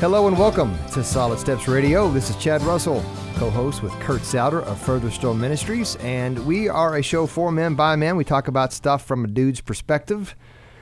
[0.00, 2.10] Hello and welcome to Solid Steps Radio.
[2.10, 3.04] This is Chad Russell,
[3.34, 7.52] co host with Kurt Souter of Further Stone Ministries, and we are a show for
[7.52, 8.16] men by men.
[8.16, 10.34] We talk about stuff from a dude's perspective.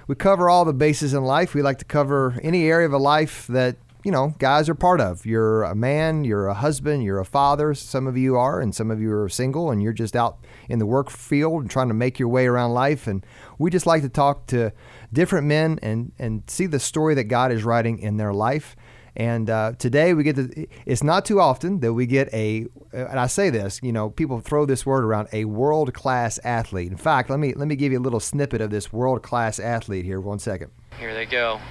[0.07, 1.53] We cover all the bases in life.
[1.53, 5.01] We like to cover any area of a life that, you know, guys are part
[5.01, 5.27] of.
[5.27, 7.75] You're a man, you're a husband, you're a father.
[7.75, 10.79] Some of you are, and some of you are single, and you're just out in
[10.79, 13.09] the work field and trying to make your way around life.
[13.09, 13.27] And
[13.59, 14.73] we just like to talk to
[15.13, 18.77] different men and, and see the story that God is writing in their life.
[19.19, 23.19] And uh, today we get to, it's not too often that we get a, and
[23.19, 26.93] I say this, you know, people throw this word around, a world class athlete.
[26.93, 29.59] In fact, let me, let me give you a little snippet of this world class
[29.59, 30.21] athlete here.
[30.21, 30.71] One second.
[30.99, 31.63] Here they go.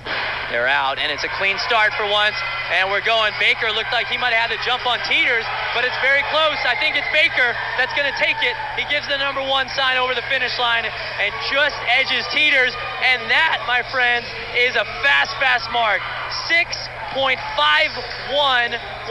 [0.48, 2.40] They're out, and it's a clean start for once.
[2.72, 3.36] And we're going.
[3.44, 5.44] Baker looked like he might have had to jump on Teeters,
[5.76, 6.56] but it's very close.
[6.64, 8.56] I think it's Baker that's going to take it.
[8.80, 12.72] He gives the number one sign over the finish line and just edges Teeters.
[13.04, 16.00] And that, my friends, is a fast, fast mark.
[16.48, 17.20] 6.51,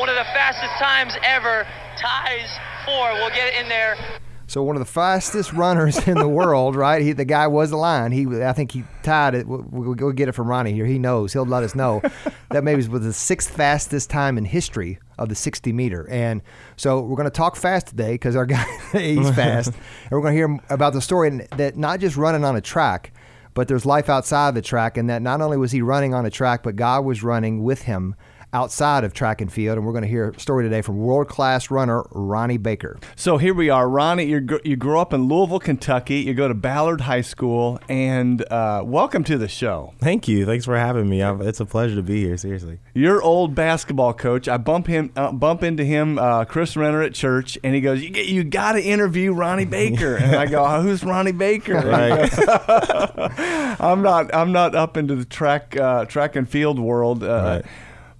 [0.01, 1.69] one of the fastest times ever.
[2.01, 2.49] Ties
[2.89, 3.13] four.
[3.21, 4.01] We'll get it in there.
[4.49, 7.03] So one of the fastest runners in the world, right?
[7.03, 8.13] He, the guy was the line.
[8.13, 9.47] He, I think he tied it.
[9.47, 10.87] We'll, we'll get it from Ronnie here.
[10.87, 11.33] He knows.
[11.33, 12.01] He'll let us know.
[12.51, 16.09] that maybe was the sixth fastest time in history of the 60 meter.
[16.09, 16.43] And
[16.77, 20.35] so we're going to talk fast today because our guy he's fast, and we're going
[20.35, 23.13] to hear about the story that not just running on a track,
[23.55, 26.25] but there's life outside of the track, and that not only was he running on
[26.25, 28.15] a track, but God was running with him
[28.57, 29.77] outside of track and field.
[29.77, 32.99] And we're going to hear a story today from world class runner Ronnie Baker.
[33.15, 34.25] So here we are, Ronnie.
[34.25, 36.21] you you grew up in Louisville, Kentucky.
[36.21, 39.93] You go to Ballard High School, and uh, welcome to the show.
[39.99, 40.47] Thank you.
[40.47, 41.21] Thanks for having me.
[41.23, 42.39] It's a pleasure to be here.
[42.39, 42.79] Seriously.
[42.95, 44.49] Your old basketball coach.
[44.49, 48.03] I bump him, uh, bump into him, uh, Chris Renner at church, and he goes,
[48.03, 52.33] "You you got to interview Ronnie Baker." and I go, oh, "Who's Ronnie Baker?" Right.
[53.81, 54.35] I'm not.
[54.35, 57.23] I'm not up into the track uh, track and field world.
[57.23, 57.67] Uh, right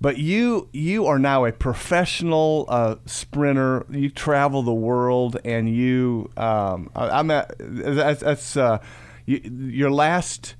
[0.01, 3.87] but you you are now a professional uh, sprinter.
[3.91, 8.79] You travel the world, and you um, I, am at that's, that's uh,
[9.25, 9.41] you,
[9.71, 10.55] your last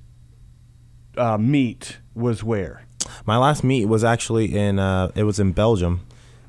[1.17, 2.85] uh, meet was where?
[3.25, 6.01] My last meet was actually in uh, it was in Belgium.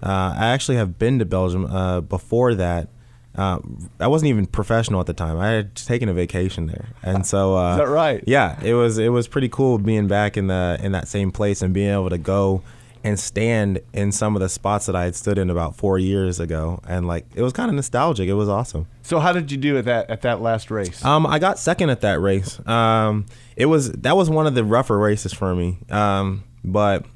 [0.03, 2.89] Uh, I actually have been to Belgium uh, before that.
[3.37, 5.39] I wasn't even professional at the time.
[5.39, 8.25] I had taken a vacation there, and so is that right?
[8.27, 11.63] Yeah, it was it was pretty cool being back in the in that same place
[11.63, 12.63] and being able to go
[13.05, 16.41] and stand in some of the spots that I had stood in about four years
[16.41, 18.29] ago, and like it was kind of nostalgic.
[18.29, 18.87] It was awesome.
[19.03, 21.05] So how did you do at that at that last race?
[21.05, 22.61] Um, I got second at that race.
[22.67, 23.27] Um,
[23.57, 25.79] it was that was one of the rougher races for me.
[25.91, 27.07] Um, but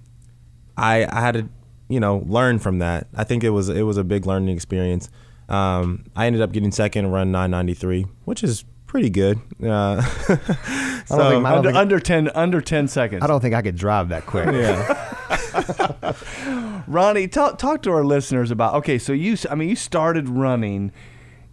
[0.76, 1.48] I I had to
[1.88, 3.06] you know learn from that.
[3.14, 5.10] I think it was it was a big learning experience.
[5.48, 9.40] Um, I ended up getting second, run 993, which is pretty good.
[9.62, 10.00] Uh,
[11.06, 13.22] so think, under, think, under, ten under ten seconds.
[13.22, 14.46] I don't think I could drive that quick.
[14.52, 15.08] yeah.
[16.86, 18.74] Ronnie, talk talk to our listeners about.
[18.76, 20.92] Okay, so you, I mean, you started running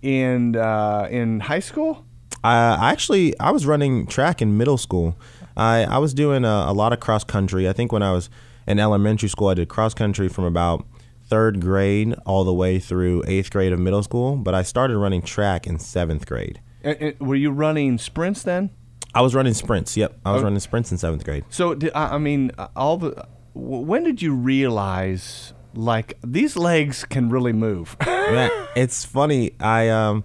[0.01, 2.05] in uh, in high school.
[2.43, 5.17] Uh, actually, I was running track in middle school.
[5.57, 7.67] I I was doing a, a lot of cross country.
[7.67, 8.29] I think when I was
[8.67, 10.85] in elementary school, I did cross country from about
[11.25, 14.35] third grade all the way through eighth grade of middle school.
[14.35, 16.61] But I started running track in seventh grade.
[16.83, 18.71] And, and were you running sprints then?
[19.13, 19.97] I was running sprints.
[19.97, 20.45] Yep, I was oh.
[20.45, 21.43] running sprints in seventh grade.
[21.49, 23.27] So I mean, all the.
[23.53, 27.95] When did you realize like these legs can really move?
[28.05, 29.51] Man, it's funny.
[29.59, 30.23] I um,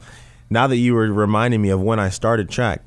[0.51, 2.83] now that you were reminding me of when I started track,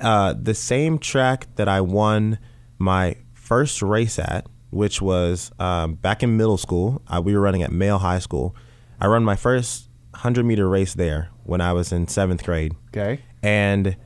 [0.00, 2.38] uh, the same track that I won
[2.78, 7.02] my first race at, which was um, back in middle school.
[7.08, 8.56] Uh, we were running at Male High School.
[9.00, 12.74] I run my first hundred meter race there when I was in seventh grade.
[12.88, 13.22] Okay.
[13.42, 13.96] And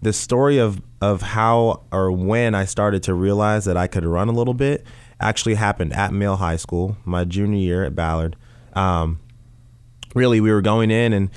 [0.00, 4.28] the story of of how or when I started to realize that I could run
[4.28, 4.84] a little bit
[5.20, 8.36] actually happened at Male High School, my junior year at Ballard.
[8.74, 9.20] Um,
[10.14, 11.30] really, we were going in and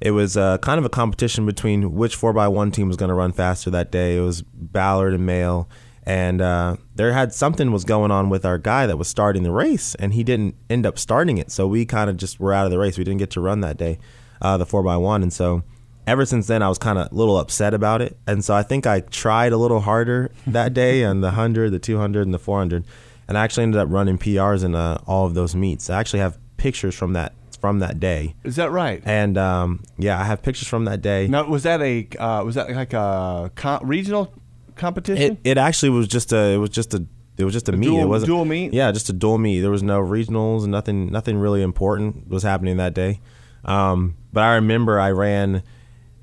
[0.00, 3.32] it was uh, kind of a competition between which 4x1 team was going to run
[3.32, 4.18] faster that day.
[4.18, 5.68] It was Ballard and Male.
[6.06, 9.50] And uh, there had something was going on with our guy that was starting the
[9.50, 11.50] race, and he didn't end up starting it.
[11.50, 12.98] So we kind of just were out of the race.
[12.98, 13.98] We didn't get to run that day,
[14.42, 15.22] uh, the 4x1.
[15.22, 15.62] And so
[16.06, 18.18] ever since then, I was kind of a little upset about it.
[18.26, 21.78] And so I think I tried a little harder that day on the 100, the
[21.78, 22.84] 200, and the 400.
[23.28, 25.90] And I actually ended up running PRs in uh, all of those meets.
[25.90, 28.34] I actually have pictures from that from that day.
[28.44, 29.02] Is that right?
[29.06, 31.28] And um, yeah, I have pictures from that day.
[31.28, 34.34] Now, was that a uh, was that like a con- regional
[34.76, 35.38] competition?
[35.42, 37.06] It, it actually was just a it was just a
[37.36, 37.86] it was just a, a meet.
[37.86, 38.72] Dual, it was dual meet.
[38.74, 39.60] Yeah, just a dual meet.
[39.60, 40.66] There was no regionals.
[40.66, 41.10] Nothing.
[41.10, 43.20] Nothing really important was happening that day.
[43.64, 45.62] Um, but I remember I ran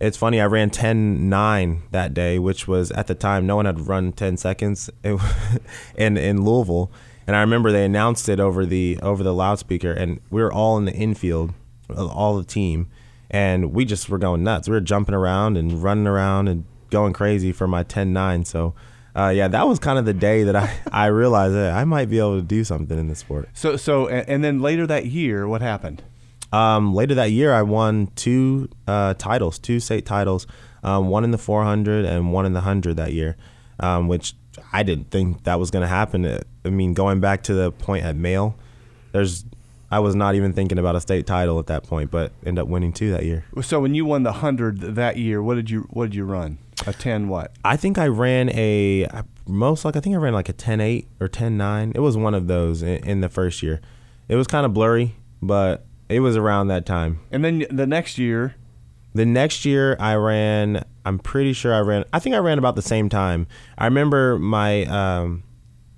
[0.02, 3.66] it's funny, I ran 10 9 that day, which was at the time, no one
[3.66, 4.90] had run 10 seconds
[5.96, 6.92] in, in Louisville.
[7.28, 10.78] And I remember they announced it over the over the loudspeaker, and we were all
[10.78, 11.54] in the infield,
[11.96, 12.90] all the team,
[13.30, 14.68] and we just were going nuts.
[14.68, 18.46] We were jumping around and running around and going crazy for my 10-9.
[18.46, 18.74] So.
[19.14, 22.10] Uh, yeah, that was kind of the day that I, I realized that I might
[22.10, 23.50] be able to do something in the sport.
[23.52, 26.02] So so and then later that year, what happened?
[26.52, 30.48] Um, later that year, I won two uh, titles, two state titles,
[30.84, 33.38] um, one in the 400 and one in the 100 that year,
[33.80, 34.34] um, which
[34.74, 36.26] I didn't think that was going to happen.
[36.26, 38.56] Uh, I mean, going back to the point at Male,
[39.12, 39.46] there's
[39.94, 42.70] I was not even thinking about a state title at that point, but ended up
[42.70, 43.44] winning two that year.
[43.62, 46.60] So when you won the hundred that year, what did you what did you run?
[46.88, 47.52] A ten what?
[47.66, 49.06] I think I ran a
[49.46, 51.92] most like I think I ran like a 10-8 or 10-9.
[51.94, 53.82] It was one of those in, in the first year.
[54.30, 57.20] It was kind of blurry, but it was around that time.
[57.32, 58.56] And then the next year,
[59.14, 62.76] The next year I ran I'm pretty sure I ran I think I ran about
[62.76, 63.48] the same time.
[63.78, 65.44] I remember my um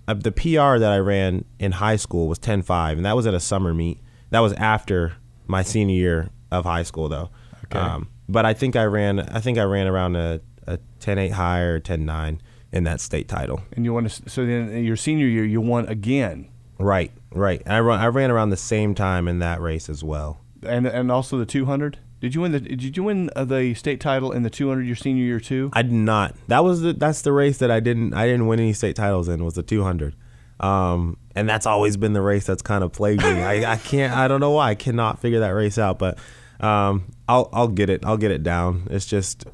[0.08, 3.34] uh, the PR that I ran in high school was 10-5 and that was at
[3.34, 4.00] a summer meet.
[4.32, 5.14] That was after
[5.48, 7.30] my senior year of high school though.
[7.66, 7.80] Okay.
[7.80, 11.60] Um, but I think I ran I think I ran around a, a 10-8 high
[11.60, 12.40] or 10-9
[12.72, 13.62] in that state title.
[13.74, 14.06] and you won.
[14.06, 16.50] To, so then your senior year, you won again,
[16.80, 17.62] Right, right.
[17.66, 20.42] I run I ran around the same time in that race as well.
[20.66, 22.00] and and also the two hundred.
[22.22, 24.86] Did you win the Did you win uh, the state title in the two hundred
[24.88, 25.70] your senior year too?
[25.74, 26.36] I did not.
[26.48, 29.28] That was the that's the race that I didn't I didn't win any state titles
[29.28, 30.16] in was the 200.
[30.60, 33.30] Um, and that's always been the race that's kind of plagued me.
[33.44, 36.18] I, I can't I don't know why I cannot figure that race out, but
[36.62, 38.06] um, I'll I'll get it.
[38.06, 38.88] I'll get it down.
[38.90, 39.46] It's just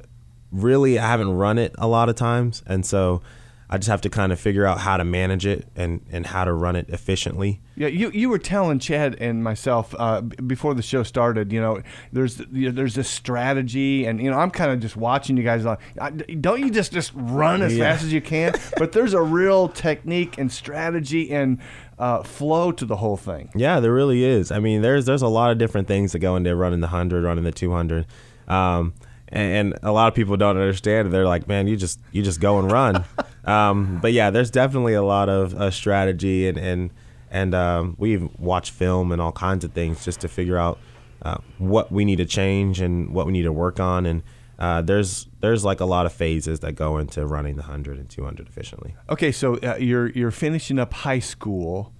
[0.51, 3.23] really I haven't run it a lot of times, and so
[3.71, 6.43] I just have to kind of figure out how to manage it and and how
[6.43, 7.61] to run it efficiently.
[7.75, 11.53] Yeah, you you were telling Chad and myself uh, before the show started.
[11.53, 11.81] You know,
[12.11, 15.43] there's you know, there's this strategy, and you know, I'm kind of just watching you
[15.43, 15.65] guys.
[15.65, 17.91] Like, I- don't you just just run as Yeah.
[17.91, 18.53] fast as you can?
[18.77, 21.59] but there's a real technique and strategy and
[21.99, 23.49] uh, flow to the whole thing.
[23.55, 24.51] Yeah, there really is.
[24.51, 27.23] I mean, there's there's a lot of different things that go into running the hundred,
[27.23, 28.07] running the two hundred,
[28.47, 28.93] um,
[29.29, 31.07] and, and a lot of people don't understand.
[31.07, 31.11] it.
[31.11, 33.05] They're like, man, you just you just go and run.
[33.45, 36.89] um, but yeah, there's definitely a lot of uh, strategy and and
[37.31, 40.79] and um, we watch film and all kinds of things just to figure out
[41.21, 44.05] uh, what we need to change and what we need to work on.
[44.05, 44.23] And
[44.57, 48.09] uh, there's there's like a lot of phases that go into running the hundred and
[48.09, 48.95] two hundred efficiently.
[49.09, 51.93] Okay, so uh, you're you're finishing up high school,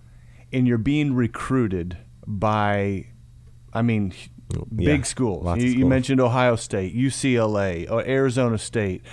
[0.52, 1.98] and you're being recruited
[2.28, 3.08] by,
[3.74, 4.14] I mean,
[4.52, 4.62] Yeah,
[4.94, 5.46] big schools.
[5.46, 9.04] lots of You, you mentioned Ohio State, UCLA, or Arizona State,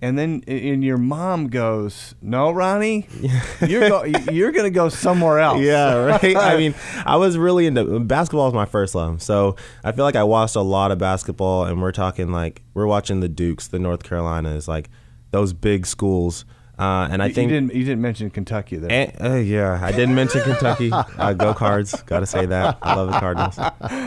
[0.00, 3.06] and then and your mom goes, "No, Ronnie,
[3.66, 6.36] you're go, you're going to go somewhere else." Yeah, right.
[6.36, 6.74] I mean,
[7.06, 10.56] I was really into basketball was my first love, so I feel like I watched
[10.56, 14.66] a lot of basketball, and we're talking like we're watching the Dukes, the North Carolinas,
[14.66, 14.90] like
[15.30, 16.44] those big schools,
[16.80, 17.50] uh, and I You- think.
[17.52, 18.90] you didn't you didn't mention Kentucky there.
[19.20, 20.90] and, uh, yeah, I didn't mention Kentucky.
[20.92, 22.02] Uh, go Cards!
[22.02, 22.78] Got to say that.
[22.82, 23.56] I love the Cardinals.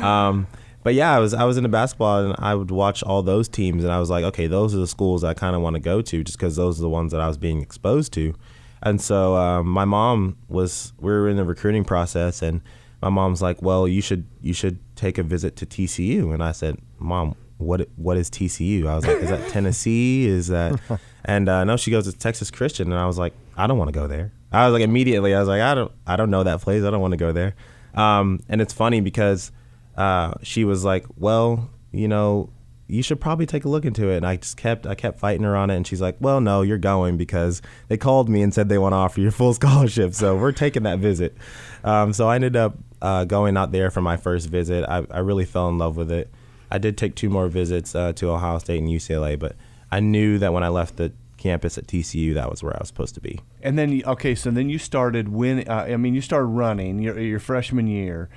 [0.04, 0.48] Um,
[0.86, 3.84] but yeah, I was I was into basketball, and I would watch all those teams,
[3.84, 6.00] and I was like, okay, those are the schools I kind of want to go
[6.04, 8.36] to, just because those are the ones that I was being exposed to.
[8.84, 12.62] And so um, my mom was we were in the recruiting process, and
[13.02, 16.52] my mom's like, well, you should you should take a visit to TCU, and I
[16.52, 18.86] said, mom, what what is TCU?
[18.86, 20.28] I was like, is that Tennessee?
[20.28, 20.80] Is that?
[21.28, 23.92] And uh, no, she goes, to Texas Christian, and I was like, I don't want
[23.92, 24.32] to go there.
[24.52, 26.84] I was like immediately, I was like, I don't I don't know that place.
[26.84, 27.56] I don't want to go there.
[27.96, 29.52] Um, and it's funny because
[29.98, 32.50] uh, she was like, well, you know,
[32.88, 34.18] you should probably take a look into it.
[34.18, 36.62] And I just kept I kept fighting her on it, and she's like, well, no,
[36.62, 39.54] you're going because they called me and said they want to offer you a full
[39.62, 41.36] scholarship, so we're taking that visit.
[41.84, 44.86] Um, so I ended up uh, going out there for my first visit.
[44.88, 46.32] I, I really fell in love with it.
[46.72, 49.56] I did take two more visits uh, to Ohio State and UCLA, but
[49.92, 52.88] I knew that when I left the campus at TCU, that was where I was
[52.88, 53.40] supposed to be.
[53.62, 55.68] And then, okay, so then you started win.
[55.68, 58.30] Uh, I mean, you started running your your freshman year,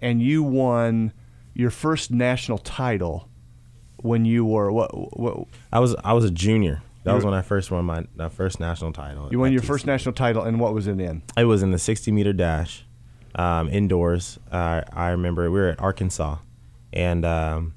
[0.00, 1.12] and you won
[1.54, 3.28] your first national title
[3.96, 5.18] when you were what?
[5.18, 6.82] what I was I was a junior.
[7.04, 9.28] That was when I first won my, my first national title.
[9.30, 11.22] you won your first national title, and what was it in?
[11.38, 12.84] It was in the 60 meter dash,
[13.34, 14.38] um, indoors.
[14.52, 16.36] Uh, I remember we were at Arkansas,
[16.92, 17.72] and um,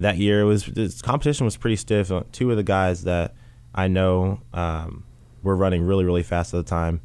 [0.00, 2.10] that year it was this competition was pretty stiff.
[2.10, 3.34] Uh, Two of the guys that
[3.74, 5.04] I know um,
[5.42, 7.02] were running really really fast at the time.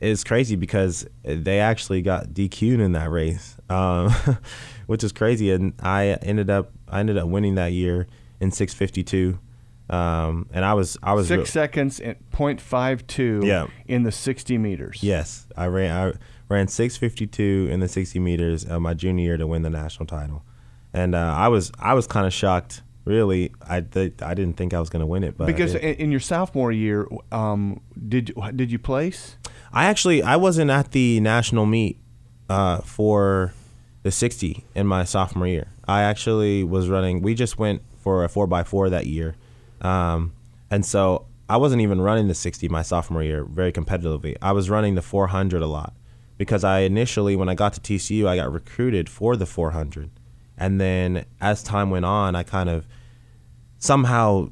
[0.00, 4.10] It's crazy because they actually got DQ'd in that race, um,
[4.86, 5.52] which is crazy.
[5.52, 8.06] And I ended up I ended up winning that year
[8.40, 9.38] in 652.
[9.90, 13.40] Um, and I was I was Six real- seconds at point five two.
[13.44, 13.66] Yeah.
[13.86, 15.02] in the sixty meters.
[15.02, 15.90] Yes, I ran.
[15.90, 16.12] I
[16.48, 20.44] ran 652 in the 60 meters uh, my junior year to win the national title,
[20.92, 22.82] and uh, I was I was kind of shocked.
[23.04, 25.94] Really, I th- I didn't think I was going to win it, but Because in,
[25.94, 29.36] in your sophomore year, um, did did you place?
[29.72, 31.98] I actually I wasn't at the national meet
[32.48, 33.54] uh, for
[34.02, 35.68] the 60 in my sophomore year.
[35.86, 37.22] I actually was running.
[37.22, 39.36] We just went for a four x four that year,
[39.80, 40.32] um,
[40.70, 44.36] and so I wasn't even running the 60 my sophomore year very competitively.
[44.40, 45.92] I was running the 400 a lot
[46.38, 50.10] because I initially when I got to TCU I got recruited for the 400,
[50.56, 52.86] and then as time went on I kind of
[53.78, 54.50] somehow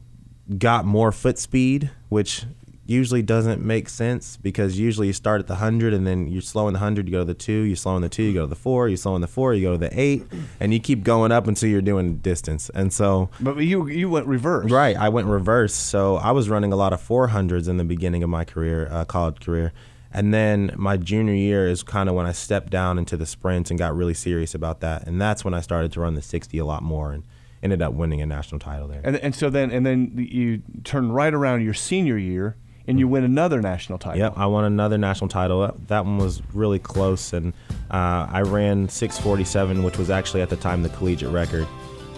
[0.56, 2.44] got more foot speed, which
[2.88, 6.68] usually doesn't make sense because usually you start at the 100 and then you're slow
[6.68, 8.40] in the 100, you go to the 2, you slow in the 2, you go
[8.40, 10.24] to the 4, you slow in the 4, you go to the 8,
[10.58, 12.70] and you keep going up until you're doing distance.
[12.70, 13.28] And so.
[13.40, 14.70] But you you went reverse.
[14.70, 14.96] Right.
[14.96, 15.74] I went reverse.
[15.74, 19.04] So I was running a lot of 400s in the beginning of my career, uh,
[19.04, 19.74] college career.
[20.10, 23.68] And then my junior year is kind of when I stepped down into the sprints
[23.70, 25.06] and got really serious about that.
[25.06, 27.24] And that's when I started to run the 60 a lot more and
[27.62, 29.02] ended up winning a national title there.
[29.04, 32.56] And, and so then and then you turn right around your senior year
[32.88, 34.18] and you win another national title.
[34.18, 35.76] Yep, I won another national title.
[35.86, 37.52] That one was really close, and
[37.90, 41.68] uh, I ran 6:47, which was actually at the time the collegiate record,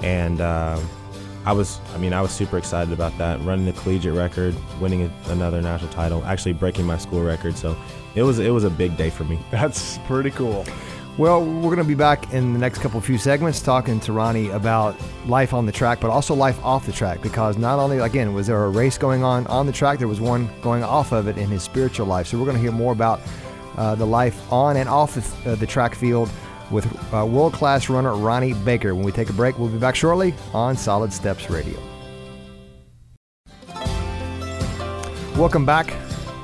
[0.03, 0.81] and uh,
[1.45, 5.03] I was, I mean, I was super excited about that, running the collegiate record, winning
[5.03, 7.57] a, another national title, actually breaking my school record.
[7.57, 7.77] So
[8.15, 9.39] it was it was a big day for me.
[9.51, 10.65] That's pretty cool.
[11.19, 14.13] Well, we're going to be back in the next couple of few segments talking to
[14.13, 17.21] Ronnie about life on the track, but also life off the track.
[17.21, 20.21] Because not only, again, was there a race going on on the track, there was
[20.21, 22.29] one going off of it in his spiritual life.
[22.29, 23.21] So we're going to hear more about
[23.77, 26.31] uh, the life on and off the, uh, the track field
[26.71, 28.95] with uh, world class runner Ronnie Baker.
[28.95, 31.79] When we take a break, we'll be back shortly on Solid Steps Radio.
[35.37, 35.93] Welcome back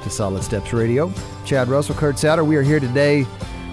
[0.02, 1.12] to Solid Steps Radio.
[1.44, 2.44] Chad Russell, Kurt Souter.
[2.44, 3.26] We are here today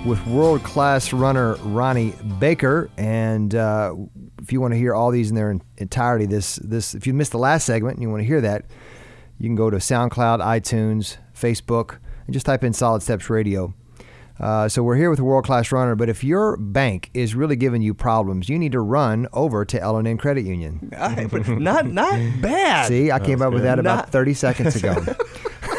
[0.06, 2.90] with world class runner Ronnie Baker.
[2.98, 3.96] And uh,
[4.42, 7.32] if you want to hear all these in their entirety, this this if you missed
[7.32, 8.66] the last segment and you want to hear that,
[9.38, 13.74] you can go to SoundCloud, iTunes, Facebook, and just type in Solid Steps Radio.
[14.40, 17.56] Uh, so we're here with a world class runner, but if your bank is really
[17.56, 20.90] giving you problems, you need to run over to L&N Credit Union.
[21.64, 22.88] not not bad.
[22.88, 24.96] See, I came up with that about 30 seconds ago.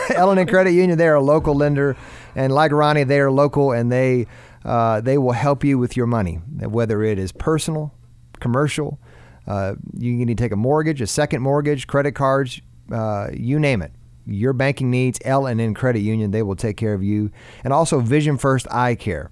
[0.15, 1.97] L&N Credit Union, they're a local lender
[2.35, 4.27] and like Ronnie, they are local and they
[4.65, 7.95] uh, they will help you with your money, whether it is personal,
[8.41, 8.99] commercial.
[9.47, 12.61] Uh, you need to take a mortgage, a second mortgage, credit cards,
[12.91, 13.93] uh, you name it.
[14.27, 17.31] Your banking needs, L and N Credit Union, they will take care of you.
[17.63, 19.31] And also Vision First Eye Care.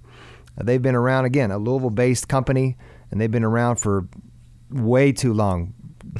[0.61, 2.77] they've been around again, a Louisville-based company,
[3.09, 4.07] and they've been around for
[4.69, 5.73] way too long.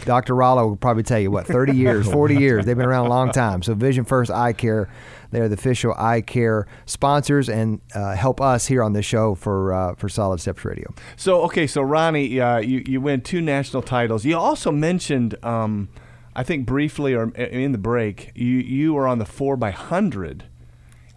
[0.06, 0.34] Dr.
[0.34, 2.66] Rollo will probably tell you what, 30 years, 40 years.
[2.66, 3.62] They've been around a long time.
[3.62, 4.90] So Vision First Eye Care
[5.34, 9.74] they're the official eye care sponsors and uh, help us here on the show for
[9.74, 10.94] uh, for Solid Steps Radio.
[11.16, 14.26] So okay, so Ronnie, uh, you you win two national titles.
[14.26, 15.90] You also mentioned, um,
[16.36, 20.46] I think briefly or in the break, you you were on the four by hundred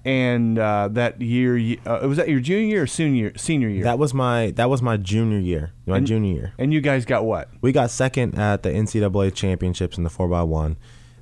[0.06, 3.82] and uh, that year uh, was that your junior year or senior senior year?
[3.82, 6.52] That was my that was my junior year, my and, junior year.
[6.58, 7.48] And you guys got what?
[7.60, 10.76] We got second at the NCAA championships in the four x one.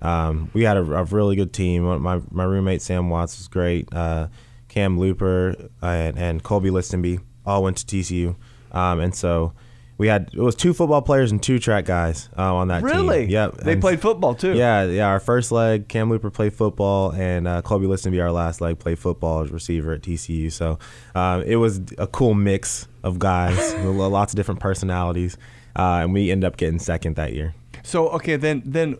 [0.05, 1.85] Um, we had a, a, really good team.
[2.03, 3.89] My my roommate Sam Watts was great.
[3.93, 4.29] Uh,
[4.69, 8.35] Cam Luper and, and, Kolby Listenbee all went to TCU,
[8.73, 9.53] um, and so
[9.97, 13.23] we had it was two football players and two track guys uh, on that really?
[13.23, 13.31] team.
[13.31, 14.55] Yep, they and played football too.
[14.55, 15.07] Yeah, yeah.
[15.07, 18.99] Our first leg, Cam Luper played football, and uh, Kolby Listenbee, our last leg, played
[18.99, 20.53] football as receiver at TCU.
[20.53, 20.79] So
[21.15, 25.39] um, it was a cool mix of guys, lots of different personalities,
[25.77, 27.55] uh, and we ended up getting second that year.
[27.85, 28.97] So okay, then then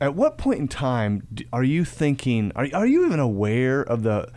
[0.00, 2.52] at what point in time are you thinking?
[2.56, 4.30] Are are you even aware of the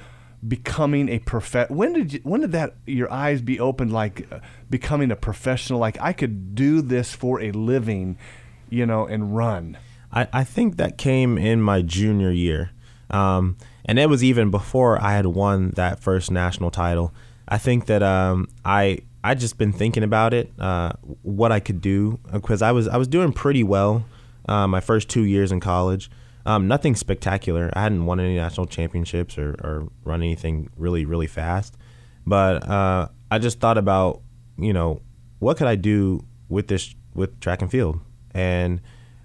[0.46, 1.70] becoming a prof?
[1.70, 4.40] When did you, when did that your eyes be opened like uh,
[4.70, 5.80] becoming a professional?
[5.80, 8.18] Like I could do this for a living,
[8.70, 9.78] you know, and run.
[10.12, 12.72] I, I think that came in my junior year,
[13.10, 17.14] um, and it was even before I had won that first national title.
[17.48, 20.92] I think that um, I I just been thinking about it, uh,
[21.22, 24.06] what I could do because I was I was doing pretty well
[24.48, 26.10] uh, my first two years in college.
[26.46, 27.72] Um, nothing spectacular.
[27.74, 31.78] I hadn't won any national championships or, or run anything really, really fast.
[32.26, 34.22] But uh, I just thought about,
[34.58, 35.02] you know,
[35.40, 38.00] what could I do with this, with track and field?
[38.34, 38.82] And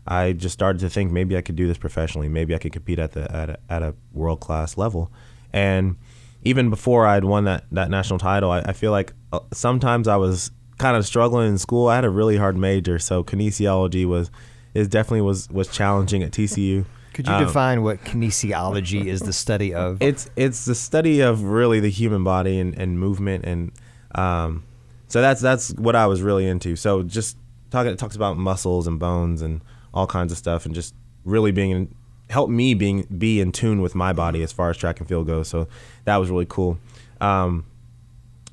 [0.06, 2.28] I just started to think maybe I could do this professionally.
[2.28, 5.12] Maybe I could compete at the at a, at a world class level.
[5.52, 5.96] And
[6.42, 10.16] even before I'd won that, that national title, I, I feel like uh, sometimes I
[10.16, 11.88] was kind of struggling in school.
[11.88, 14.30] I had a really hard major, so kinesiology was
[14.78, 16.85] it definitely was was challenging at TCU.
[17.14, 20.00] Could you um, define what kinesiology is the study of?
[20.00, 23.73] It's it's the study of really the human body and, and movement and
[24.14, 24.64] um,
[25.08, 26.76] so that's that's what I was really into.
[26.76, 27.37] So just
[27.70, 29.61] talking it talks about muscles and bones and
[29.92, 30.94] all kinds of stuff and just
[31.25, 31.94] really being
[32.30, 35.26] helped me being be in tune with my body as far as track and field
[35.26, 35.49] goes.
[35.49, 35.66] So
[36.04, 36.78] that was really cool.
[37.20, 37.66] Um,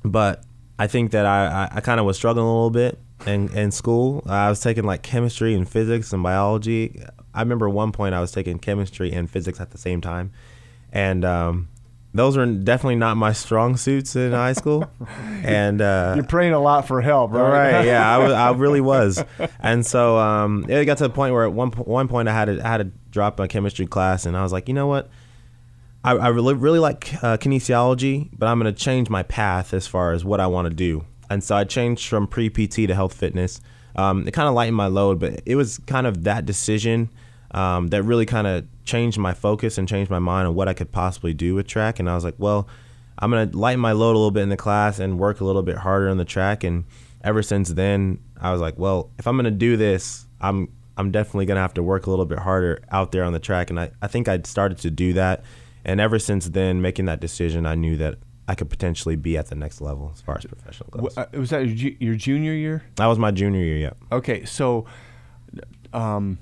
[0.02, 0.42] but
[0.78, 3.70] I think that I, I, I kind of was struggling a little bit in, in
[3.70, 4.22] school.
[4.26, 7.02] I was taking like chemistry and physics and biology.
[7.34, 10.32] I remember one point I was taking chemistry and physics at the same time,
[10.92, 11.68] and um,
[12.14, 14.90] those were definitely not my strong suits in high school.
[15.44, 17.72] and uh, you're praying a lot for help, right?
[17.72, 17.86] Right.
[17.86, 19.22] Yeah, I, was, I really was.
[19.60, 22.46] And so um, it got to the point where at one one point I had
[22.46, 25.10] to, I had to drop a chemistry class, and I was like, you know what?
[26.04, 29.86] I, I really really like uh, kinesiology, but I'm going to change my path as
[29.86, 31.04] far as what I want to do.
[31.30, 33.60] And so I changed from pre PT to health fitness.
[33.94, 37.10] Um, it kind of lightened my load, but it was kind of that decision
[37.52, 40.74] um, that really kind of changed my focus and changed my mind on what I
[40.74, 41.98] could possibly do with track.
[41.98, 42.68] And I was like, well,
[43.18, 45.62] I'm gonna lighten my load a little bit in the class and work a little
[45.62, 46.64] bit harder on the track.
[46.64, 46.84] And
[47.24, 50.68] ever since then, I was like, well, if I'm gonna do this, I'm
[50.98, 53.70] I'm definitely gonna have to work a little bit harder out there on the track.
[53.70, 55.44] And I, I think I started to do that.
[55.84, 58.18] And ever since then, making that decision, I knew that
[58.48, 61.16] I could potentially be at the next level as far as professional goes.
[61.18, 62.84] Uh, was that your, ju- your junior year?
[62.96, 63.78] That was my junior year.
[63.78, 63.92] Yeah.
[64.12, 64.86] Okay, so
[65.92, 66.38] um,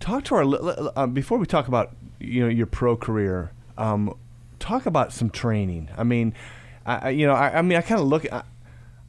[0.00, 3.52] talk to our uh, before we talk about you know your pro career.
[3.76, 4.16] Um,
[4.58, 5.90] talk about some training.
[5.96, 6.32] I mean,
[6.86, 8.24] I, you know, I, I mean, I kind of look.
[8.24, 8.46] at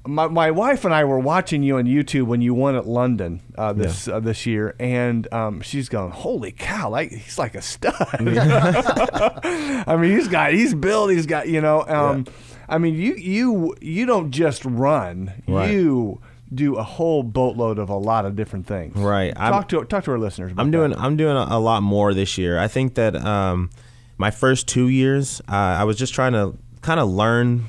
[0.08, 3.42] my, my wife and I were watching you on YouTube when you won at London
[3.58, 4.16] uh, this yeah.
[4.16, 6.90] uh, this year, and um, she's going, "Holy cow!
[6.90, 11.12] Like he's like a stud." I mean, he's got he's built.
[11.12, 11.86] He's got you know.
[11.88, 12.34] Um, yeah.
[12.70, 15.34] I mean, you you you don't just run.
[15.48, 15.72] Right.
[15.72, 16.22] You
[16.54, 18.96] do a whole boatload of a lot of different things.
[18.96, 19.36] Right.
[19.36, 20.54] Talk I'm, to talk to our listeners.
[20.58, 21.00] I'm doing that.
[21.00, 22.60] I'm doing a, a, lot more this year.
[22.60, 23.72] I think that um,
[24.18, 27.66] my first two years, uh, I was just trying to kind of learn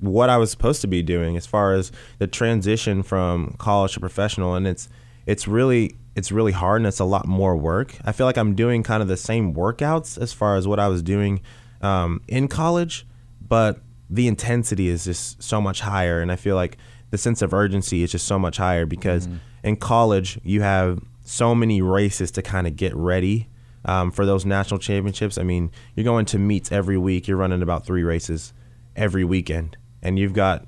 [0.00, 4.00] what I was supposed to be doing as far as the transition from college to
[4.00, 4.88] professional, and it's
[5.26, 7.96] it's really it's really hard and it's a lot more work.
[8.04, 10.88] I feel like I'm doing kind of the same workouts as far as what I
[10.88, 11.40] was doing
[11.80, 13.06] um, in college,
[13.40, 13.80] but
[14.10, 16.76] the intensity is just so much higher, and I feel like
[17.10, 19.38] the sense of urgency is just so much higher because mm-hmm.
[19.62, 23.48] in college you have so many races to kind of get ready
[23.84, 25.38] um, for those national championships.
[25.38, 27.28] I mean, you're going to meets every week.
[27.28, 28.52] You're running about three races
[28.96, 30.66] every weekend, and you've got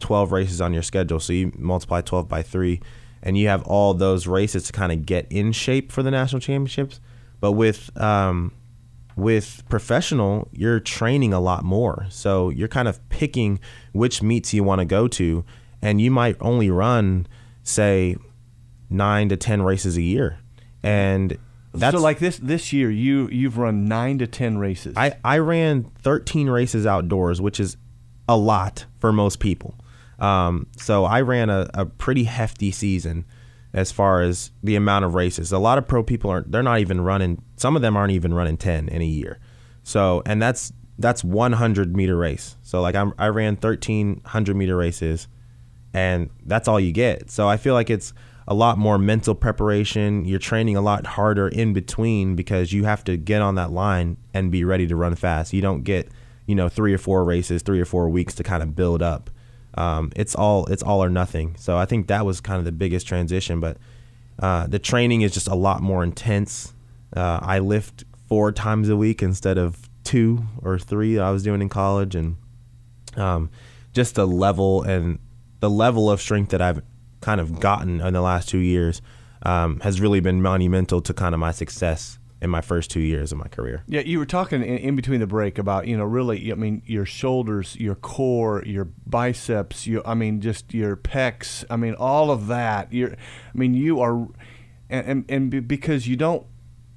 [0.00, 1.20] 12 races on your schedule.
[1.20, 2.80] So you multiply 12 by three,
[3.22, 6.40] and you have all those races to kind of get in shape for the national
[6.40, 7.00] championships.
[7.40, 8.52] But with um,
[9.16, 12.06] with professional, you're training a lot more.
[12.10, 13.60] So you're kind of picking
[13.92, 15.44] which meets you want to go to
[15.82, 17.26] and you might only run
[17.64, 18.16] say
[18.88, 20.38] nine to ten races a year
[20.82, 21.36] and
[21.74, 25.38] that's so like this this year you you've run nine to ten races i i
[25.38, 27.76] ran 13 races outdoors which is
[28.28, 29.74] a lot for most people
[30.18, 33.24] um, so i ran a, a pretty hefty season
[33.74, 36.78] as far as the amount of races a lot of pro people aren't they're not
[36.78, 39.38] even running some of them aren't even running 10 in a year
[39.82, 45.26] so and that's that's 100 meter race so like I'm, i ran 1300 meter races
[45.94, 47.30] and that's all you get.
[47.30, 48.12] So I feel like it's
[48.48, 50.24] a lot more mental preparation.
[50.24, 54.16] You're training a lot harder in between because you have to get on that line
[54.34, 55.52] and be ready to run fast.
[55.52, 56.08] You don't get,
[56.46, 59.30] you know, three or four races, three or four weeks to kind of build up.
[59.74, 61.56] Um, it's all it's all or nothing.
[61.56, 63.60] So I think that was kind of the biggest transition.
[63.60, 63.78] But
[64.38, 66.74] uh, the training is just a lot more intense.
[67.16, 71.62] Uh, I lift four times a week instead of two or three I was doing
[71.62, 72.36] in college, and
[73.16, 73.50] um,
[73.92, 75.18] just the level and
[75.60, 76.82] the level of strength that I've
[77.20, 79.00] kind of gotten in the last two years
[79.44, 83.30] um, has really been monumental to kind of my success in my first two years
[83.30, 83.84] of my career.
[83.86, 86.82] Yeah, you were talking in, in, between the break about you know really I mean
[86.84, 92.32] your shoulders, your core, your biceps, you I mean just your pecs, I mean all
[92.32, 92.92] of that.
[92.92, 94.26] You're I mean you are
[94.90, 96.44] and and, and because you don't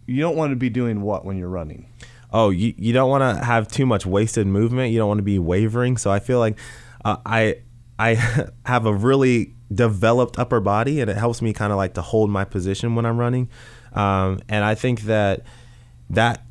[0.08, 1.92] you don't want to be doing what when you're running.
[2.34, 4.92] Oh, you you don't want to have too much wasted movement.
[4.92, 5.98] You don't want to be wavering.
[5.98, 6.58] So I feel like
[7.06, 7.62] uh, I
[8.00, 8.16] I
[8.66, 12.32] have a really developed upper body, and it helps me kind of like to hold
[12.32, 13.50] my position when I'm running.
[13.96, 15.42] Um, and I think that
[16.12, 16.44] that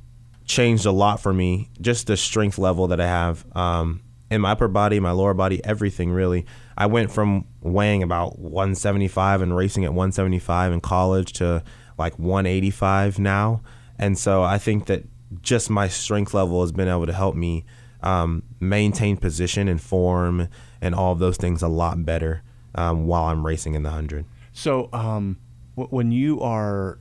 [0.47, 4.53] changed a lot for me, just the strength level that I have um, in my
[4.53, 6.47] upper body, my lower body, everything really.
[6.77, 11.63] I went from weighing about 175 and racing at 175 in college to
[11.97, 13.63] like 185 now.
[13.99, 15.05] And so I think that
[15.43, 17.65] just my strength level has been able to help me
[18.03, 20.49] um, maintain position and form
[20.81, 22.43] and all of those things a lot better
[22.75, 24.27] um, while I'm racing in the hundred.
[24.53, 25.39] So um,
[25.75, 26.99] when you are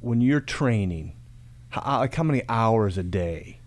[0.00, 1.16] when you're training,
[1.70, 3.60] how, like how many hours a day?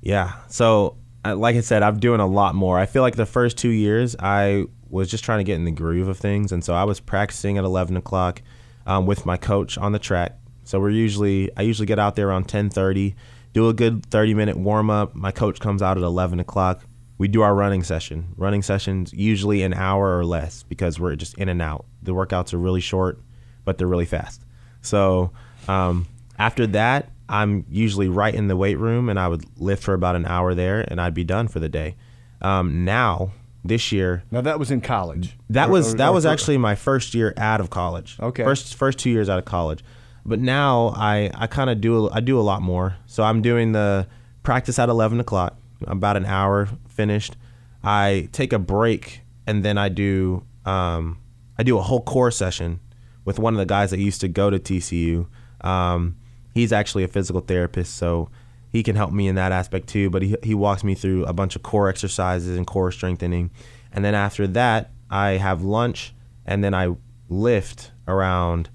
[0.00, 0.34] Yeah.
[0.48, 2.78] So like I said, I'm doing a lot more.
[2.78, 5.72] I feel like the first two years I was just trying to get in the
[5.72, 8.42] groove of things, and so I was practicing at 11 o'clock
[8.86, 12.28] um, with my coach on the track So we're usually I usually get out there
[12.28, 13.14] around 10:30,
[13.52, 15.14] do a good 30 minute warm up.
[15.14, 16.84] My coach comes out at 11 o'clock.
[17.18, 18.34] We do our running session.
[18.36, 21.86] Running sessions usually an hour or less because we're just in and out.
[22.02, 23.20] The workouts are really short,
[23.64, 24.44] but they're really fast.
[24.82, 25.32] So
[25.68, 26.06] um,
[26.38, 30.14] after that, I'm usually right in the weight room, and I would lift for about
[30.16, 31.96] an hour there, and I'd be done for the day.
[32.40, 33.30] Um, now
[33.64, 35.36] this year, Now that was in college.
[35.50, 38.16] that Or- was or- that or was actually my first year out of college.
[38.20, 38.44] Okay.
[38.44, 39.82] First first two years out of college,
[40.24, 42.94] but now I I kind of do I do a lot more.
[43.06, 44.06] So I'm doing the
[44.44, 47.36] practice at eleven o'clock, about an hour finished.
[47.82, 51.18] I take a break and then I do um,
[51.58, 52.78] I do a whole core session
[53.24, 55.26] with one of the guys that used to go to TCU.
[55.60, 56.16] Um,
[56.54, 58.30] he's actually a physical therapist, so
[58.70, 60.10] he can help me in that aspect too.
[60.10, 63.50] But he he walks me through a bunch of core exercises and core strengthening,
[63.92, 66.14] and then after that I have lunch
[66.44, 66.94] and then I
[67.28, 68.70] lift around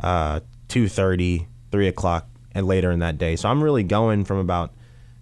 [0.00, 4.72] uh, 2.30 3 o'clock and later in that day so i'm really going from about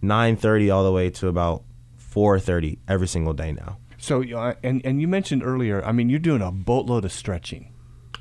[0.03, 1.63] 9.30 all the way to about
[1.99, 5.83] 4.30 every single day now So uh, and and you mentioned earlier.
[5.85, 7.73] I mean, you're doing a boatload of stretching.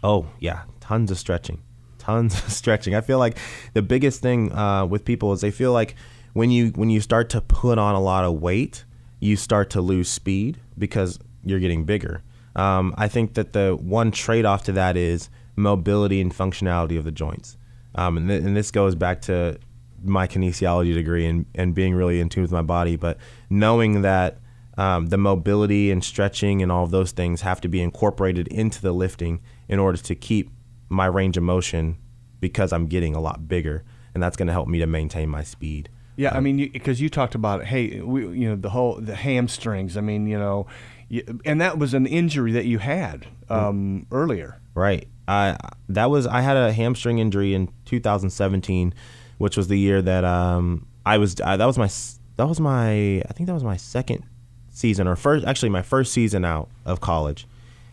[0.01, 1.61] Oh yeah, tons of stretching,
[2.05, 2.95] tons of stretching.
[2.95, 3.37] I feel like
[3.73, 5.95] the biggest thing uh, with people is they feel like
[6.33, 8.83] when you when you start to put on a lot of weight,
[9.19, 12.21] you start to lose speed because you're getting bigger.
[12.55, 17.03] Um, I think that the one trade off to that is mobility and functionality of
[17.03, 17.57] the joints,
[17.95, 19.57] um, and, th- and this goes back to
[20.03, 23.17] my kinesiology degree and, and being really in tune with my body, but
[23.49, 24.37] knowing that
[24.77, 28.81] um, the mobility and stretching and all of those things have to be incorporated into
[28.81, 30.51] the lifting in order to keep
[30.89, 31.97] my range of motion
[32.39, 35.43] because I'm getting a lot bigger, and that's going to help me to maintain my
[35.43, 35.89] speed.
[36.17, 39.97] Yeah, I mean, because you, talked about hey, we, you know, the whole the hamstrings.
[39.97, 40.65] I mean, you know,
[41.09, 44.61] you, and that was an injury that you had um, earlier.
[44.73, 45.07] Right.
[45.27, 45.57] I
[45.89, 48.93] that was I had a hamstring injury in 2017,
[49.37, 51.89] which was the year that um I was I, that was my
[52.37, 54.23] that was my I think that was my second
[54.71, 57.47] season or first actually my first season out of college,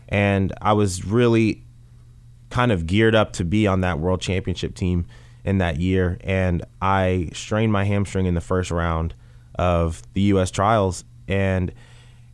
[0.09, 1.62] and I was really
[2.53, 5.07] kind of geared up to be on that world championship team
[5.43, 9.15] in that year and I strained my hamstring in the first round
[9.55, 11.73] of the US trials and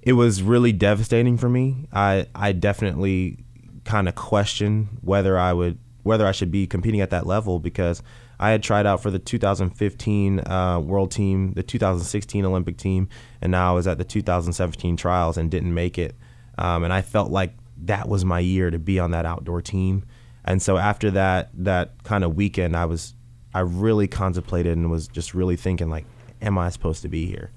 [0.01, 1.87] it was really devastating for me.
[1.93, 3.37] I I definitely
[3.85, 8.03] kind of questioned whether I would whether I should be competing at that level because
[8.41, 13.07] I had tried out for the 2015 uh, world team, the 2016 Olympic team,
[13.41, 16.13] and now I was at the 2017 trials and didn't make it.
[16.57, 17.53] Um, and I felt like
[17.85, 20.05] that was my year to be on that outdoor team.
[20.45, 23.13] And so after that that kind of weekend, I was
[23.53, 26.05] I really contemplated and was just really thinking like,
[26.41, 27.51] am I supposed to be here?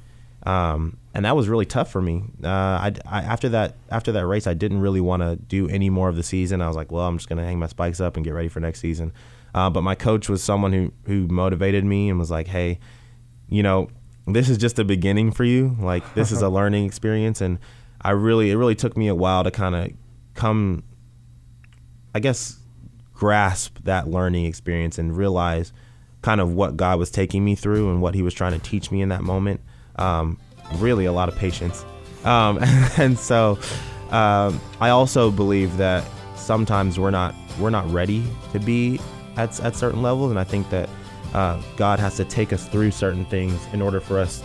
[0.44, 2.24] Um, and that was really tough for me.
[2.42, 5.90] Uh, I, I after that after that race, I didn't really want to do any
[5.90, 6.60] more of the season.
[6.60, 8.60] I was like, well, I'm just gonna hang my spikes up and get ready for
[8.60, 9.12] next season.
[9.54, 12.80] Uh, but my coach was someone who who motivated me and was like, hey,
[13.48, 13.88] you know,
[14.26, 15.76] this is just the beginning for you.
[15.78, 17.58] Like this is a learning experience, and
[18.00, 19.92] I really it really took me a while to kind of
[20.34, 20.82] come,
[22.14, 22.58] I guess,
[23.14, 25.72] grasp that learning experience and realize
[26.22, 28.90] kind of what God was taking me through and what He was trying to teach
[28.90, 29.60] me in that moment.
[29.96, 30.38] Um,
[30.76, 31.84] really, a lot of patience,
[32.24, 32.58] um,
[32.96, 33.58] and so
[34.10, 36.04] um, I also believe that
[36.36, 39.00] sometimes we're not we're not ready to be
[39.36, 40.88] at at certain levels, and I think that
[41.34, 44.42] uh, God has to take us through certain things in order for us,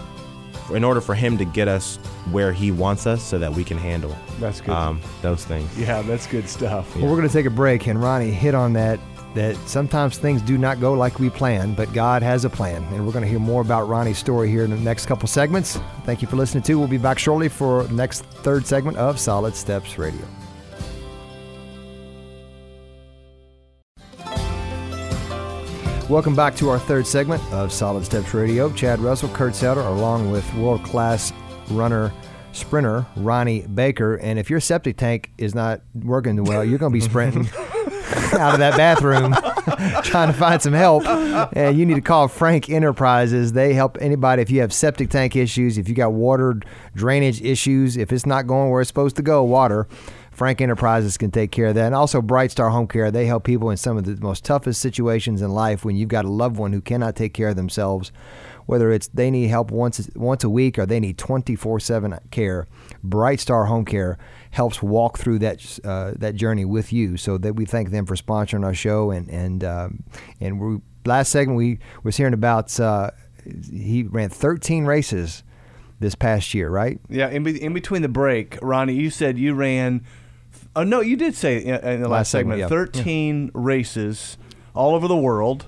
[0.74, 1.98] in order for Him to get us
[2.32, 4.72] where He wants us, so that we can handle That's good.
[4.72, 5.70] um, those things.
[5.78, 6.96] yeah, that's good stuff.
[6.96, 9.00] Well, we're going to take a break, and Ronnie hit on that.
[9.34, 13.06] That sometimes things do not go like we plan, but God has a plan, and
[13.06, 15.78] we're going to hear more about Ronnie's story here in the next couple segments.
[16.06, 16.80] Thank you for listening to.
[16.80, 20.26] We'll be back shortly for the next third segment of Solid Steps Radio.
[26.10, 28.72] Welcome back to our third segment of Solid Steps Radio.
[28.72, 31.34] Chad Russell, Kurt Souter, along with world class
[31.70, 32.14] runner,
[32.54, 34.16] sprinter Ronnie Baker.
[34.16, 37.50] And if your septic tank is not working well, you're going to be sprinting
[38.40, 39.34] out of that bathroom
[40.04, 41.04] trying to find some help.
[41.06, 43.52] And you need to call Frank Enterprises.
[43.52, 46.62] They help anybody if you have septic tank issues, if you got water
[46.96, 49.90] drainage issues, if it's not going where it's supposed to go, water.
[50.38, 51.88] Frank Enterprises can take care of that.
[51.88, 53.10] And also Bright Star Home Care.
[53.10, 56.26] They help people in some of the most toughest situations in life when you've got
[56.26, 58.12] a loved one who cannot take care of themselves,
[58.68, 62.68] whether it's they need help once once a week or they need 24/7 care.
[63.04, 64.20] Bright Star Home Care
[64.52, 67.18] helps walk through that uh, that journey with you.
[67.18, 70.04] So that we thank them for sponsoring our show and and um,
[70.40, 73.10] and we, last segment we was hearing about uh,
[73.44, 75.42] he ran 13 races
[76.00, 77.00] this past year, right?
[77.10, 80.06] Yeah, in, be- in between the break, Ronnie, you said you ran.
[80.78, 82.68] Oh no, you did say in, in the last, Last segment, segment, yeah.
[82.68, 84.38] thirteen races
[84.76, 85.66] all over the world.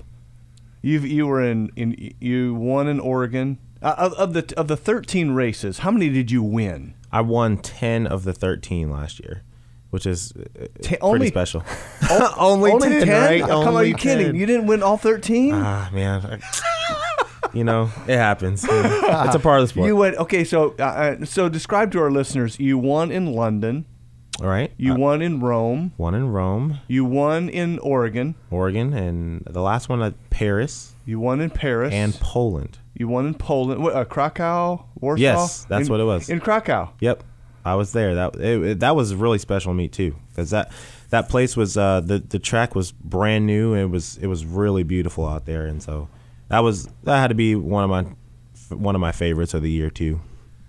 [0.82, 3.58] You you were in, in you won in Oregon.
[3.82, 6.94] Uh, of, of the of the 13 races, how many did you win?
[7.10, 9.42] I won 10 of the 13 last year,
[9.88, 11.64] which is uh, pretty only- special.
[12.36, 13.22] only, Only 10, 10?
[13.22, 13.42] right?
[13.42, 14.26] Oh, come on, are Only you kidding?
[14.26, 14.34] 10.
[14.36, 15.52] You didn't win all 13?
[15.54, 16.20] ah, man.
[16.24, 16.40] I-
[17.54, 18.64] you know, it happens.
[18.64, 19.86] It's a part of the sport.
[19.88, 20.44] you went okay.
[20.44, 22.60] So uh, uh, so describe to our listeners.
[22.60, 23.86] You won in London.
[24.40, 24.72] All right.
[24.78, 25.92] You Uh, won in Rome.
[25.96, 28.34] one in Rome, You won in Oregon.
[28.50, 31.92] Oregon, and the last one at Paris You won in Paris.
[31.92, 32.78] and Poland.
[32.94, 33.82] you won in Poland.
[33.82, 35.20] What, uh, Krakow, Warsaw.
[35.20, 36.28] Yes, that's In- what it was.
[36.30, 36.88] in Krakow.
[37.00, 37.22] Yep,
[37.64, 38.14] I was there.
[38.14, 40.72] That it, it- that was really special to me too, because that
[41.10, 43.74] that place was uh, the the track was brand new.
[43.74, 46.08] And it was it was really beautiful out there, and so
[46.48, 48.06] that was that had to be one of my
[48.74, 50.20] one of my favorites of the year too,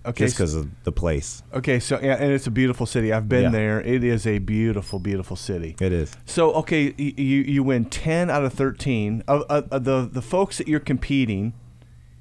[0.04, 0.24] Okay.
[0.24, 1.42] just because of the place.
[1.54, 3.12] Okay, so yeah, and it's a beautiful city.
[3.12, 3.50] I've been Yeah.
[3.50, 3.80] there.
[3.80, 5.76] It is a beautiful, beautiful city.
[5.80, 6.12] It is.
[6.26, 7.12] So okay, you
[7.42, 11.52] you win ten out of thirteen of, of, of the the folks that you're competing.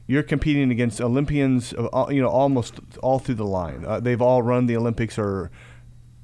[0.08, 3.86] You're competing against Olympians, of all, you know, almost all through the line.
[3.88, 5.52] Uh, they've all run the Olympics, or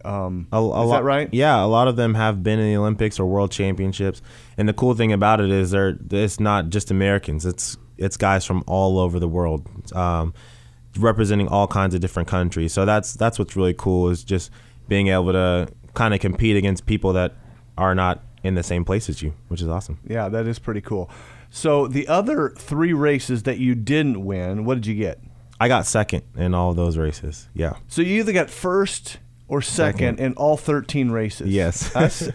[0.03, 1.29] um, A, a is lot, that right?
[1.31, 4.21] Yeah, a lot of them have been in the Olympics or World Championships.
[4.57, 7.45] And the cool thing about it is they're it's not just Americans.
[7.45, 9.65] It's it's guys from all over the world,
[9.95, 10.33] um,
[10.97, 12.73] representing all kinds of different countries.
[12.73, 14.51] So that's that's what's really cool is just
[14.87, 17.33] being able to kind of compete against people that
[17.77, 19.99] are not in the same place as you, which is awesome.
[20.07, 21.09] Yeah, that is pretty cool.
[21.49, 25.19] So the other three races that you didn't win, what did you get?
[25.59, 27.47] I got second in all of those races.
[27.53, 27.77] Yeah.
[27.87, 30.19] So you either got first or second, Second.
[30.19, 31.47] in all 13 races.
[31.49, 31.89] Yes.
[31.93, 32.29] That's,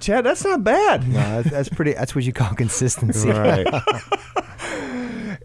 [0.00, 1.08] Chad, that's not bad.
[1.08, 1.94] No, that's, that's pretty.
[1.94, 3.30] That's what you call consistency.
[3.30, 3.66] right.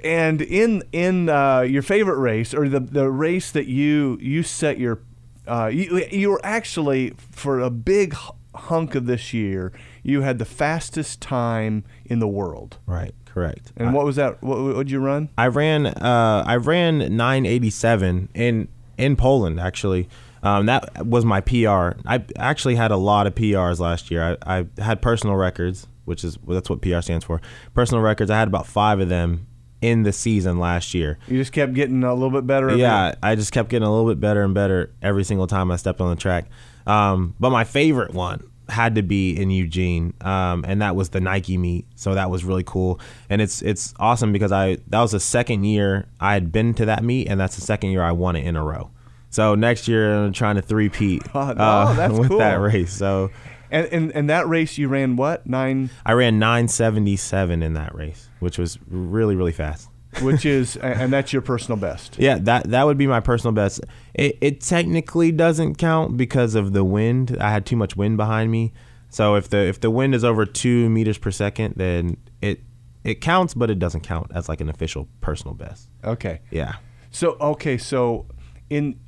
[0.03, 4.79] And in in uh, your favorite race or the the race that you you set
[4.79, 5.01] your
[5.47, 8.15] uh, you you were actually for a big
[8.53, 9.71] hunk of this year
[10.03, 12.77] you had the fastest time in the world.
[12.85, 13.13] right.
[13.33, 13.71] Correct.
[13.77, 14.43] And what was that?
[14.43, 15.29] What would you run?
[15.37, 20.09] I ran uh, I ran 987 in in Poland actually.
[20.43, 21.91] Um, that was my PR.
[22.05, 24.37] I actually had a lot of PRs last year.
[24.41, 27.39] I, I had personal records, which is well, that's what PR stands for.
[27.73, 28.29] Personal records.
[28.29, 29.47] I had about five of them
[29.81, 31.17] in the season last year.
[31.27, 32.75] You just kept getting a little bit better.
[32.75, 35.75] Yeah, I just kept getting a little bit better and better every single time I
[35.75, 36.45] stepped on the track.
[36.87, 41.19] Um, but my favorite one had to be in Eugene, um, and that was the
[41.19, 41.85] Nike meet.
[41.95, 45.63] So that was really cool, and it's it's awesome because I that was the second
[45.65, 48.45] year I had been to that meet, and that's the second year I won it
[48.45, 48.89] in a row.
[49.29, 52.39] So next year I'm trying to three-peat Oh, uh, with cool.
[52.39, 52.91] that race.
[52.93, 53.31] So
[53.71, 58.29] And, and and that race you ran what nine, I ran 977 in that race,
[58.39, 59.87] which was really really fast.
[60.21, 62.17] which is and that's your personal best.
[62.19, 63.79] Yeah, that that would be my personal best.
[64.13, 67.37] It, it technically doesn't count because of the wind.
[67.39, 68.73] I had too much wind behind me.
[69.09, 72.61] So if the if the wind is over two meters per second, then it
[73.03, 75.89] it counts, but it doesn't count as like an official personal best.
[76.03, 76.41] Okay.
[76.51, 76.75] Yeah.
[77.09, 78.25] So okay, so
[78.69, 78.99] in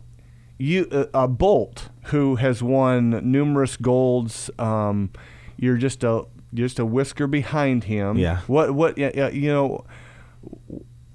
[0.57, 5.11] you uh, uh, Bolt, who has won numerous golds, um,
[5.57, 8.17] you're just a just a whisker behind him.
[8.17, 8.39] Yeah.
[8.47, 9.85] What what yeah, you know?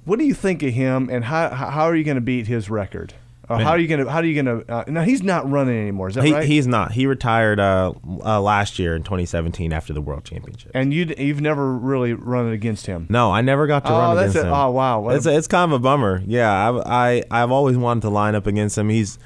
[0.04, 2.70] What do you think of him, and how how are you going to beat his
[2.70, 3.14] record?
[3.48, 4.72] Uh, how are you going to how are you going to?
[4.72, 6.08] Uh, now he's not running anymore.
[6.08, 6.44] Is that He, right?
[6.46, 6.92] He's not.
[6.92, 7.92] He retired uh,
[8.24, 10.70] uh, last year in 2017 after the World Championship.
[10.74, 13.06] and you you've never really run against him.
[13.08, 14.52] No, I never got to Oh, run against a- him.
[14.52, 15.08] oh, wow.
[15.08, 16.22] It's a- it's kind of a bummer.
[16.26, 16.50] Yeah,
[16.84, 18.88] I, I I've always wanted to line up against him.
[18.90, 19.18] He's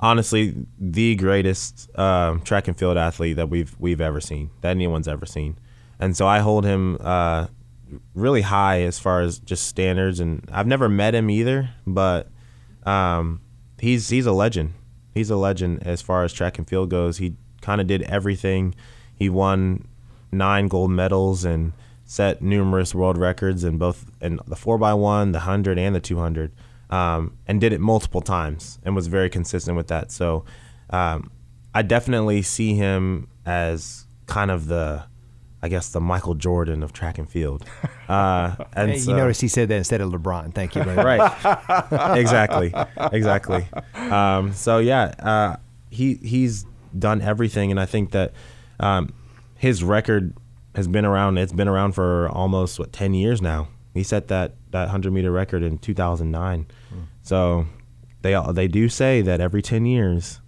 [0.00, 5.08] honestly the greatest um, track and field athlete that we've we've ever seen, that anyone's
[5.08, 5.56] ever seen,
[6.00, 7.46] and so I hold him uh,
[8.14, 10.20] really high as far as just standards.
[10.20, 12.28] And I've never met him either, but
[12.84, 13.40] um,
[13.80, 14.74] he's he's a legend.
[15.14, 17.18] He's a legend as far as track and field goes.
[17.18, 18.74] He kind of did everything.
[19.14, 19.86] He won
[20.30, 21.72] nine gold medals and
[22.04, 26.00] set numerous world records in both in the four x one, the hundred, and the
[26.00, 26.52] two hundred,
[26.90, 30.10] um, and did it multiple times and was very consistent with that.
[30.12, 30.44] So
[30.90, 31.30] um,
[31.74, 35.04] I definitely see him as kind of the,
[35.62, 37.64] I guess, the Michael Jordan of track and field.
[38.08, 40.54] Uh, and Hey, so- you notice he said that instead of LeBron.
[40.54, 41.04] Thank you very much.
[41.04, 42.16] right.
[42.18, 42.72] Exactly.
[43.12, 43.66] Exactly.
[43.94, 45.56] Um, so yeah uh,
[45.90, 46.64] he he's
[46.98, 48.32] done everything and i think that
[48.80, 49.12] um,
[49.56, 50.32] his record
[50.74, 53.68] has been around it's been around for almost what 10 years now.
[53.94, 56.66] He set that that 100 meter record in 2009
[57.22, 57.66] so
[58.22, 60.40] they they do say that every 10 years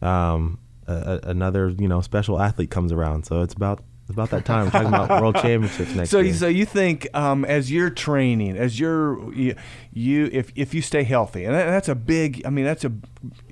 [0.00, 3.24] um, a, another you know special athlete comes around.
[3.24, 6.48] So it's about about that time we're talking about world championships next So, year so
[6.48, 9.54] you think um, as you're training, as you're you,
[9.92, 12.42] you if if you stay healthy, and that, that's a big.
[12.46, 12.92] I mean, that's a.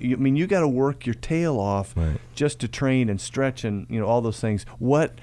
[0.01, 2.17] I mean, you got to work your tail off Right.
[2.35, 4.65] just to train and stretch and you know all those things.
[4.79, 5.19] What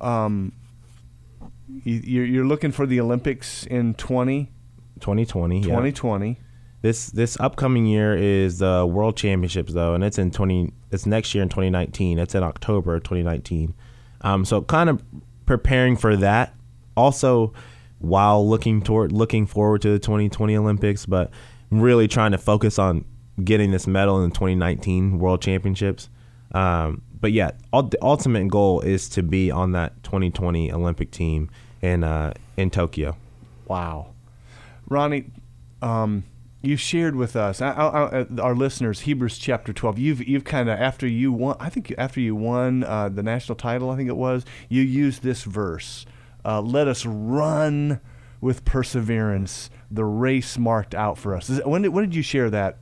[0.00, 0.52] um,
[1.84, 4.50] you, you're, you're looking for the Olympics in 20,
[5.00, 6.28] 2020.
[6.28, 6.34] yeah.
[6.82, 10.72] This this upcoming year is the World Championships though, and it's in 20.
[10.90, 12.18] It's next year in 2019.
[12.18, 13.74] It's in October 2019.
[14.22, 15.02] Um, so kind of
[15.46, 16.54] preparing for that.
[16.96, 17.52] Also,
[17.98, 21.30] while looking toward looking forward to the 2020 Olympics, but
[21.70, 23.04] really trying to focus on
[23.44, 26.08] getting this medal in the 2019 World Championships.
[26.52, 31.50] Um, but yeah, the ultimate goal is to be on that 2020 Olympic team
[31.82, 33.16] in uh, in Tokyo.
[33.66, 34.14] Wow,
[34.88, 35.30] Ronnie,
[35.82, 36.24] um,
[36.62, 39.98] you shared with us, I, I, I, our listeners, Hebrews chapter twelve.
[39.98, 43.56] You've you've kind of after you won, I think after you won uh, the national
[43.56, 46.04] title, I think it was, you used this verse:
[46.44, 48.00] uh, "Let us run
[48.40, 52.50] with perseverance the race marked out for us." Is when did when did you share
[52.50, 52.78] that?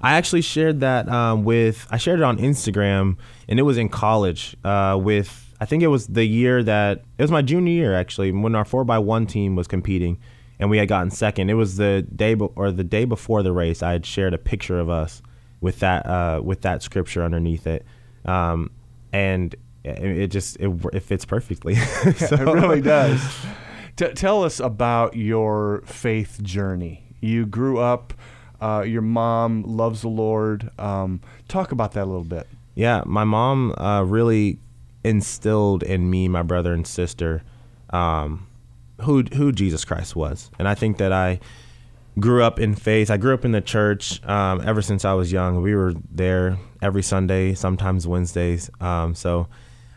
[0.00, 3.16] I actually shared that um, with I shared it on Instagram,
[3.48, 4.56] and it was in college.
[4.64, 8.32] Uh, with I think it was the year that it was my junior year actually
[8.32, 10.18] when our four x one team was competing,
[10.64, 11.50] and we had gotten second.
[11.50, 13.82] It was the day be- or the day before the race.
[13.82, 15.20] I had shared a picture of us
[15.60, 17.84] with that uh, with that scripture underneath it,
[18.24, 18.70] um,
[19.12, 21.74] and it, it just it, it fits perfectly.
[22.16, 23.20] So- it really does.
[23.96, 27.04] T- tell us about your faith journey.
[27.20, 28.14] You grew up.
[28.58, 30.70] Uh, your mom loves the Lord.
[30.78, 32.48] Um, talk about that a little bit.
[32.74, 34.58] Yeah, my mom uh, really
[35.04, 37.42] instilled in me, my brother and sister,
[37.90, 38.46] um,
[39.02, 41.40] who who Jesus Christ was, and I think that I
[42.18, 43.10] grew up in faith.
[43.10, 45.62] I grew up in the church um, ever since I was young.
[45.62, 48.70] We were there every Sunday, sometimes Wednesdays.
[48.80, 49.48] Um, so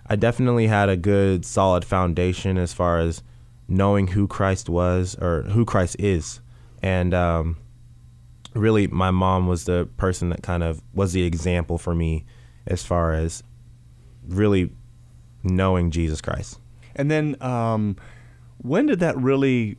[0.07, 3.21] I definitely had a good, solid foundation as far as
[3.67, 6.39] knowing who Christ was or who Christ is,
[6.81, 7.57] and um,
[8.53, 12.25] really my mom was the person that kind of was the example for me
[12.65, 13.43] as far as
[14.27, 14.71] really
[15.43, 16.59] knowing Jesus Christ.
[16.95, 17.95] And then, um,
[18.59, 19.77] when did that really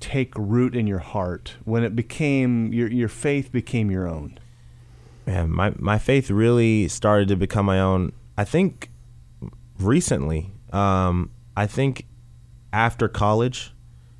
[0.00, 1.56] take root in your heart?
[1.64, 4.38] When it became your your faith became your own?
[5.26, 8.12] Man, my my faith really started to become my own.
[8.38, 8.90] I think
[9.78, 10.50] recently.
[10.72, 12.06] Um, I think
[12.72, 13.72] after college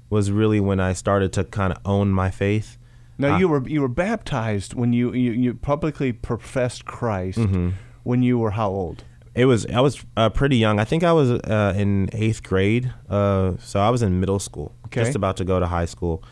[0.08, 2.76] was really when I started to kind of own my faith.
[3.18, 7.70] Now Uh, you were you were baptized when you you, you publicly professed Christ Mm-hmm.
[8.02, 9.04] when you were how old?
[9.34, 10.80] It was I was uh, pretty young.
[10.80, 12.92] I think I was uh, in eighth grade.
[13.08, 15.02] Uh, so I was in middle school, Okay.
[15.04, 16.24] just about to go to high school,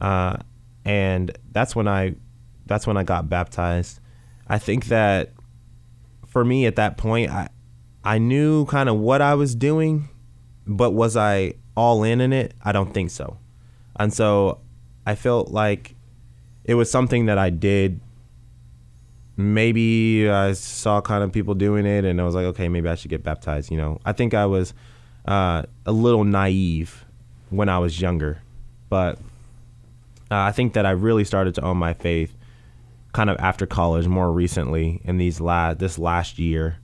[0.00, 0.36] uh,
[0.84, 2.14] and that's when I
[2.66, 4.00] that's when I got baptized.
[4.48, 5.30] I think that
[6.26, 7.48] for me at that point, I
[8.02, 10.08] I knew kind of what I was doing,
[10.66, 12.54] but was I all in in it?
[12.64, 13.38] I don't think so,
[13.96, 14.58] and so
[15.06, 15.94] I felt like
[16.64, 18.00] it was something that I did
[19.40, 22.94] maybe I saw kind of people doing it, and I was like, okay, maybe I
[22.94, 23.70] should get baptized.
[23.70, 24.74] You know, I think I was
[25.26, 27.04] uh, a little naive
[27.50, 28.42] when I was younger,
[28.88, 29.18] but
[30.30, 32.34] uh, I think that I really started to own my faith
[33.12, 36.78] kind of after college, more recently, in these la- this last year,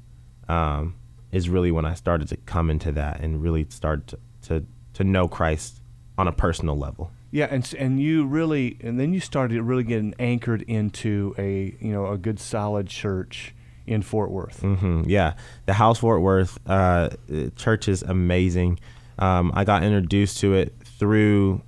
[0.49, 0.97] um,
[1.31, 5.05] is really when I started to come into that and really start to, to to
[5.05, 5.81] know Christ
[6.16, 7.11] on a personal level.
[7.37, 11.92] Yeah, and and you really and then you started really getting anchored into a you
[11.92, 13.55] know a good solid church
[13.87, 14.61] in Fort Worth.
[14.61, 15.35] hmm Yeah,
[15.66, 18.81] the House Fort Worth uh, uh, church is amazing.
[19.18, 21.61] Um, I got introduced to it through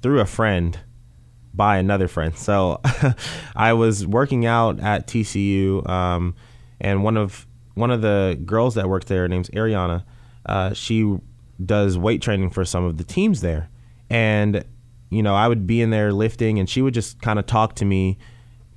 [0.00, 0.78] through a friend
[1.52, 2.38] by another friend.
[2.38, 2.80] So
[3.56, 6.36] I was working out at TCU, um,
[6.80, 10.04] and one of one of the girls that worked there, name's Ariana.
[10.46, 11.18] Uh, she
[11.66, 13.70] does weight training for some of the teams there,
[14.10, 14.64] and
[15.10, 17.74] you know I would be in there lifting, and she would just kind of talk
[17.76, 18.18] to me,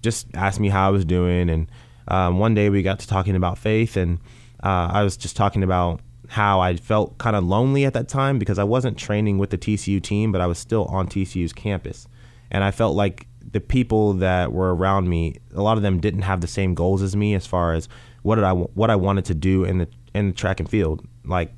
[0.02, 1.68] just ask me how I was doing, and
[2.08, 4.20] um, one day we got to talking about faith, and
[4.64, 8.40] uh, I was just talking about how I felt kind of lonely at that time
[8.40, 12.08] because I wasn't training with the TCU team, but I was still on TCU's campus,
[12.50, 16.22] and I felt like the people that were around me, a lot of them didn't
[16.22, 17.90] have the same goals as me as far as
[18.24, 21.06] what did I what I wanted to do in the in the track and field.
[21.26, 21.52] Like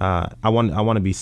[0.00, 1.14] uh, I want I want to be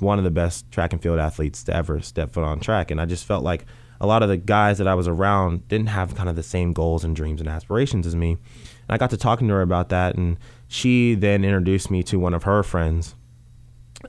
[0.00, 3.00] one of the best track and field athletes to ever step foot on track, and
[3.00, 3.66] I just felt like
[4.00, 6.72] a lot of the guys that I was around didn't have kind of the same
[6.72, 8.32] goals and dreams and aspirations as me.
[8.32, 12.18] And I got to talking to her about that, and she then introduced me to
[12.18, 13.14] one of her friends.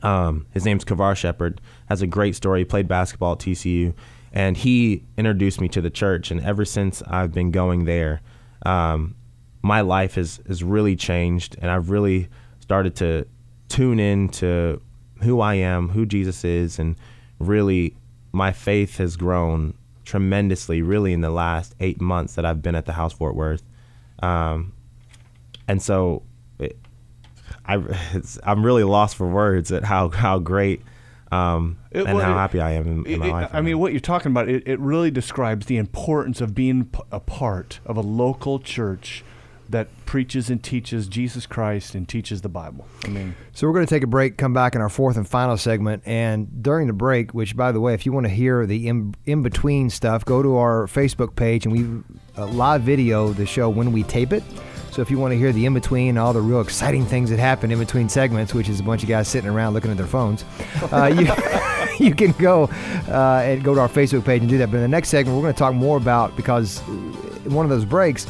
[0.01, 1.61] Um, his name's Kavar Shepard.
[1.89, 2.61] Has a great story.
[2.61, 3.93] He played basketball at TCU,
[4.31, 6.31] and he introduced me to the church.
[6.31, 8.21] And ever since I've been going there,
[8.65, 9.15] um,
[9.61, 12.29] my life has has really changed, and I've really
[12.59, 13.27] started to
[13.69, 14.81] tune in to
[15.23, 16.95] who I am, who Jesus is, and
[17.39, 17.95] really
[18.31, 19.73] my faith has grown
[20.05, 20.81] tremendously.
[20.81, 23.63] Really, in the last eight months that I've been at the House Fort Worth,
[24.21, 24.73] um,
[25.67, 26.23] and so
[26.59, 26.77] it,
[27.65, 30.81] I it's, I'm really lost for words at how how great
[31.33, 33.49] um, and well, how happy I am in, in my it- life.
[33.53, 37.19] I mean, what you're talking about, it, it really describes the importance of being a
[37.19, 39.23] part of a local church
[39.69, 42.85] that preaches and teaches Jesus Christ and teaches the Bible.
[43.05, 45.27] I mean, So we're going to take a break, come back in our fourth and
[45.27, 48.65] final segment, and during the break, which by the way, if you want to hear
[48.65, 52.03] the in, in between stuff, go to our Facebook page and we
[52.37, 54.43] uh, live video the show when we tape it.
[54.91, 57.39] So if you want to hear the in between all the real exciting things that
[57.39, 60.05] happen in between segments, which is a bunch of guys sitting around looking at their
[60.05, 60.45] phones,
[60.91, 61.25] uh, you
[62.05, 62.65] you can go
[63.07, 64.69] uh, and go to our Facebook page and do that.
[64.69, 66.79] But in the next segment, we're going to talk more about because
[67.45, 68.27] one of those breaks.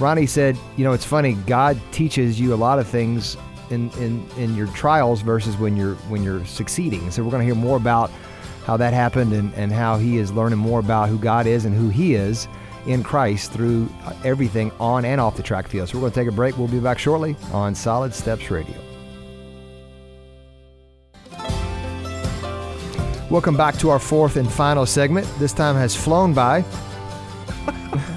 [0.00, 1.34] Ronnie said, you know, it's funny.
[1.46, 3.36] God teaches you a lot of things
[3.68, 7.10] in, in, in your trials versus when you're when you're succeeding.
[7.10, 8.10] So we're going to hear more about
[8.64, 11.74] how that happened and, and how he is learning more about who God is and
[11.74, 12.48] who he is
[12.86, 13.90] in Christ through
[14.24, 15.90] everything on and off the track field.
[15.90, 16.56] So we're going to take a break.
[16.56, 18.76] We'll be back shortly on Solid Steps Radio.
[23.30, 25.28] Welcome back to our fourth and final segment.
[25.38, 26.64] This time has flown by,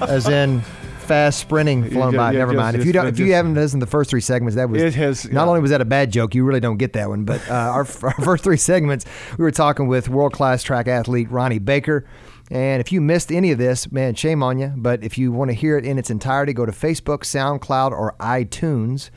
[0.08, 0.62] as in
[1.04, 2.32] fast sprinting flown ju- by.
[2.32, 2.76] Never just- mind.
[2.76, 4.94] If you don't, if you haven't listened to the first three segments, that was It
[4.94, 7.24] has- not only was that a bad joke, you really don't get that one.
[7.24, 9.04] But uh, our, our first three segments,
[9.38, 12.04] we were talking with world class track athlete Ronnie Baker.
[12.50, 14.72] And if you missed any of this, man, shame on you.
[14.76, 18.14] But if you want to hear it in its entirety, go to Facebook, SoundCloud, or
[18.20, 19.08] iTunes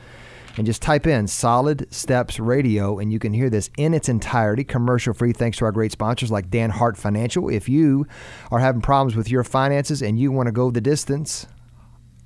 [0.56, 4.64] and just type in Solid Steps Radio, and you can hear this in its entirety,
[4.64, 7.48] commercial free, thanks to our great sponsors like Dan Hart Financial.
[7.50, 8.08] If you
[8.50, 11.46] are having problems with your finances and you want to go the distance,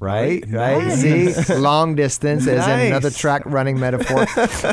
[0.02, 0.43] right?
[0.49, 0.91] Right?
[0.91, 4.26] See, long distance, as in another track running metaphor.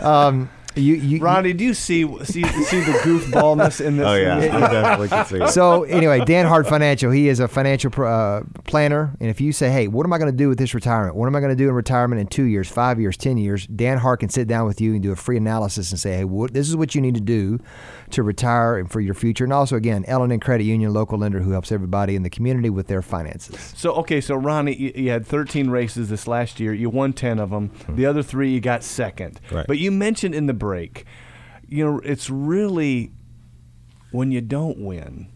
[0.04, 4.06] Um, you, you, Ronnie, do you see see see the goofballness in this?
[4.06, 5.48] oh yeah, I definitely can see it.
[5.48, 9.70] so anyway, Dan Hart Financial, he is a financial uh, planner, and if you say,
[9.70, 11.16] "Hey, what am I going to do with this retirement?
[11.16, 13.66] What am I going to do in retirement in two years, five years, ten years?"
[13.66, 16.24] Dan Hart can sit down with you and do a free analysis and say, "Hey,
[16.24, 17.58] what, this is what you need to do
[18.10, 21.52] to retire and for your future." And also, again, L&N Credit Union, local lender who
[21.52, 23.72] helps everybody in the community with their finances.
[23.76, 26.72] So okay, so Ronnie, you, you had 13 races this last year.
[26.72, 27.70] You won 10 of them.
[27.88, 29.40] The other three you got second.
[29.50, 29.66] Right.
[29.66, 31.06] But you mentioned in the break,
[31.66, 33.10] you know, it's really
[34.12, 35.28] when you don't win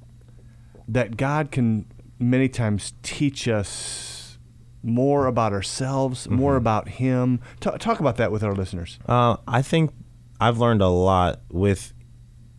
[0.86, 1.86] that God can
[2.18, 4.38] many times teach us
[4.82, 7.40] more about ourselves, more about Him.
[7.60, 8.98] Ta talk about that with our listeners.
[9.08, 9.90] Uh, I think
[10.38, 11.94] I've learned a lot with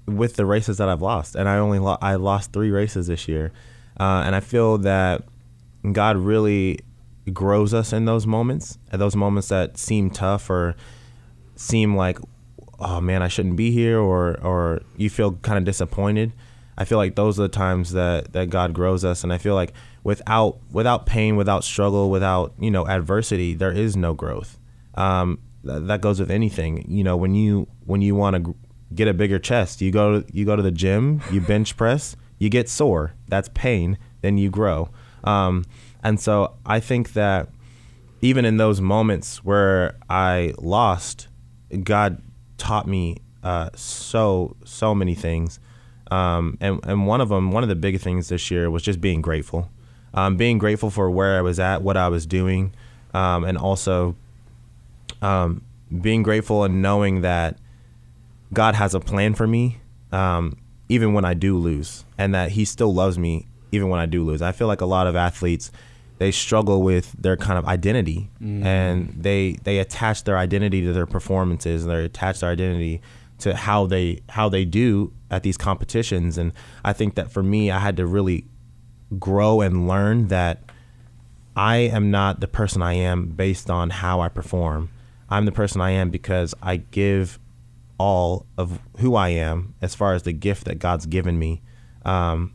[0.07, 3.27] with the races that I've lost, and I only lo- I lost three races this
[3.27, 3.51] year,
[3.99, 5.23] uh, and I feel that
[5.91, 6.79] God really
[7.31, 10.75] grows us in those moments, at those moments that seem tough or
[11.55, 12.17] seem like,
[12.83, 16.33] oh man, I shouldn't be here, or or you feel kind of disappointed.
[16.77, 19.55] I feel like those are the times that that God grows us, and I feel
[19.55, 19.73] like
[20.03, 24.57] without without pain, without struggle, without you know adversity, there is no growth.
[24.95, 26.85] Um, th- that goes with anything.
[26.87, 28.51] You know, when you when you want to gr-
[28.93, 32.15] get a bigger chest, you go to, you go to the gym, you bench press,
[32.39, 33.13] you get sore.
[33.27, 33.97] That's pain.
[34.21, 34.89] Then you grow.
[35.23, 35.65] Um,
[36.03, 37.49] and so I think that
[38.21, 41.27] even in those moments where I lost,
[41.83, 42.21] God
[42.57, 45.59] taught me uh, so so many things.
[46.11, 49.01] Um, and and one of them, one of the big things this year was just
[49.01, 49.69] being grateful,
[50.13, 52.73] um, being grateful for where I was at, what I was doing,
[53.13, 54.15] um, and also
[55.21, 55.63] um,
[56.01, 57.57] being grateful and knowing that
[58.51, 59.79] God has a plan for me,
[60.11, 60.57] um,
[60.89, 64.23] even when I do lose, and that He still loves me even when I do
[64.23, 64.41] lose.
[64.41, 65.71] I feel like a lot of athletes
[66.19, 71.05] they struggle with their kind of identity, and they they attach their identity to their
[71.07, 73.01] performances, and they attach their identity
[73.39, 76.37] to how they how they do at these competitions.
[76.37, 76.53] And
[76.85, 78.45] I think that for me, I had to really
[79.19, 80.63] grow and learn that
[81.55, 84.89] I am not the person I am based on how I perform.
[85.29, 87.39] I'm the person I am because I give
[87.97, 91.61] all of who I am as far as the gift that God's given me.
[92.05, 92.53] Um,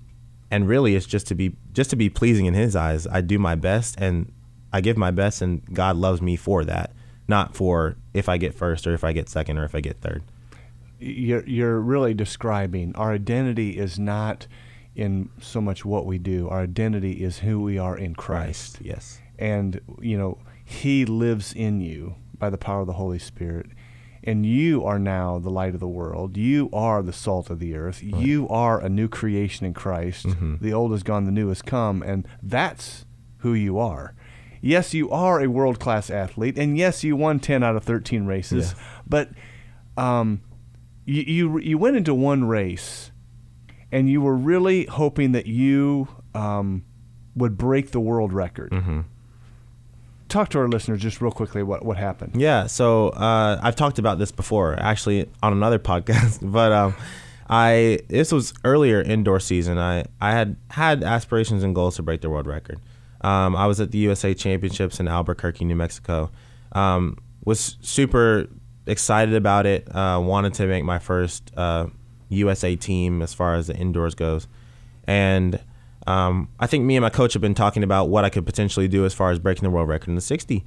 [0.51, 3.07] and really it's just to be just to be pleasing in his eyes.
[3.07, 4.33] I do my best and
[4.73, 6.93] I give my best and God loves me for that,
[7.27, 10.01] not for if I get first or if I get second or if I get
[10.01, 10.23] third.
[10.99, 14.47] you're, you're really describing our identity is not
[14.95, 16.49] in so much what we do.
[16.49, 18.79] Our identity is who we are in Christ.
[18.83, 19.21] Yes.
[19.39, 23.67] And, you know, He lives in you by the power of the Holy Spirit.
[24.29, 26.37] And you are now the light of the world.
[26.37, 28.03] You are the salt of the earth.
[28.03, 30.27] You are a new creation in Christ.
[30.61, 32.03] The old is gone, the new has come.
[32.03, 33.07] And that's
[33.39, 34.15] who you are.
[34.61, 36.59] Yes, you are a world class athlete.
[36.59, 38.75] And yes, you won 10 out of 13 races.
[38.77, 38.83] Yeah.
[39.07, 39.31] But
[39.97, 40.43] um,
[41.07, 43.11] you, you you went into one race,
[43.91, 46.85] and you were really hoping that you um,
[47.35, 48.73] would break the world record.
[50.29, 52.41] Talk to our listeners just real quickly what what happened.
[52.41, 56.95] Yeah, so uh, I've talked about this before, actually on another podcast, but um,
[57.49, 59.79] I this was earlier indoor season.
[59.79, 62.81] I I had had aspirations and goals to break the world record.
[63.23, 66.31] Um, I was at the USA Championships in Albuquerque, New Mexico.
[66.73, 68.49] Um, was super
[68.87, 69.89] excited about it.
[69.95, 71.87] Uh, wanted to make my first uh,
[72.29, 74.47] USA team as far as the indoors goes,
[75.07, 75.59] and
[76.09, 78.89] um, I think me and my coach have been talking about what I could potentially
[78.89, 80.65] do as far as breaking the world record in the 60.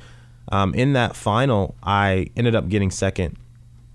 [0.52, 3.38] Um, in that final, I ended up getting second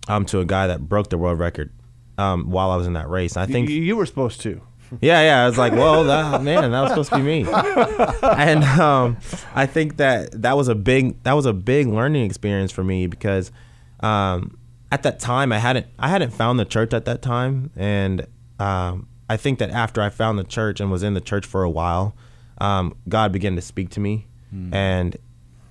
[0.09, 1.71] um, to a guy that broke the world record
[2.19, 3.37] um, while I was in that race.
[3.37, 4.61] I think you, you were supposed to.
[5.01, 5.45] yeah, yeah.
[5.45, 7.47] I was like, well, that, man, that was supposed to be me.
[8.23, 9.17] and um,
[9.55, 13.07] I think that that was a big that was a big learning experience for me
[13.07, 13.53] because
[14.01, 14.59] um,
[14.91, 18.27] at that time I hadn't I hadn't found the church at that time, and
[18.59, 21.63] um, I think that after I found the church and was in the church for
[21.63, 22.15] a while,
[22.59, 24.27] um, God began to speak to me,
[24.73, 25.17] and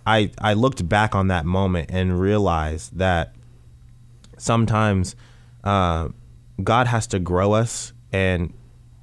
[0.05, 3.33] I I looked back on that moment and realized that
[4.37, 5.15] sometimes
[5.63, 6.09] uh,
[6.63, 8.53] God has to grow us and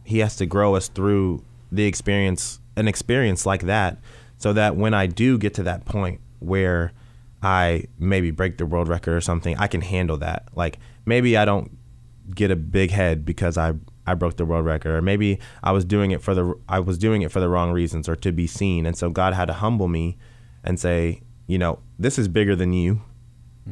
[0.04, 3.98] he has to grow us through the experience an experience like that
[4.38, 6.92] so that when I do get to that point where
[7.42, 10.48] I maybe break the world record or something, I can handle that.
[10.54, 11.76] Like maybe I don't
[12.34, 13.74] get a big head because I
[14.06, 16.98] I broke the world record or maybe I was doing it for the I was
[16.98, 19.54] doing it for the wrong reasons or to be seen and so God had to
[19.54, 20.18] humble me
[20.64, 23.02] and say, you know, this is bigger than you.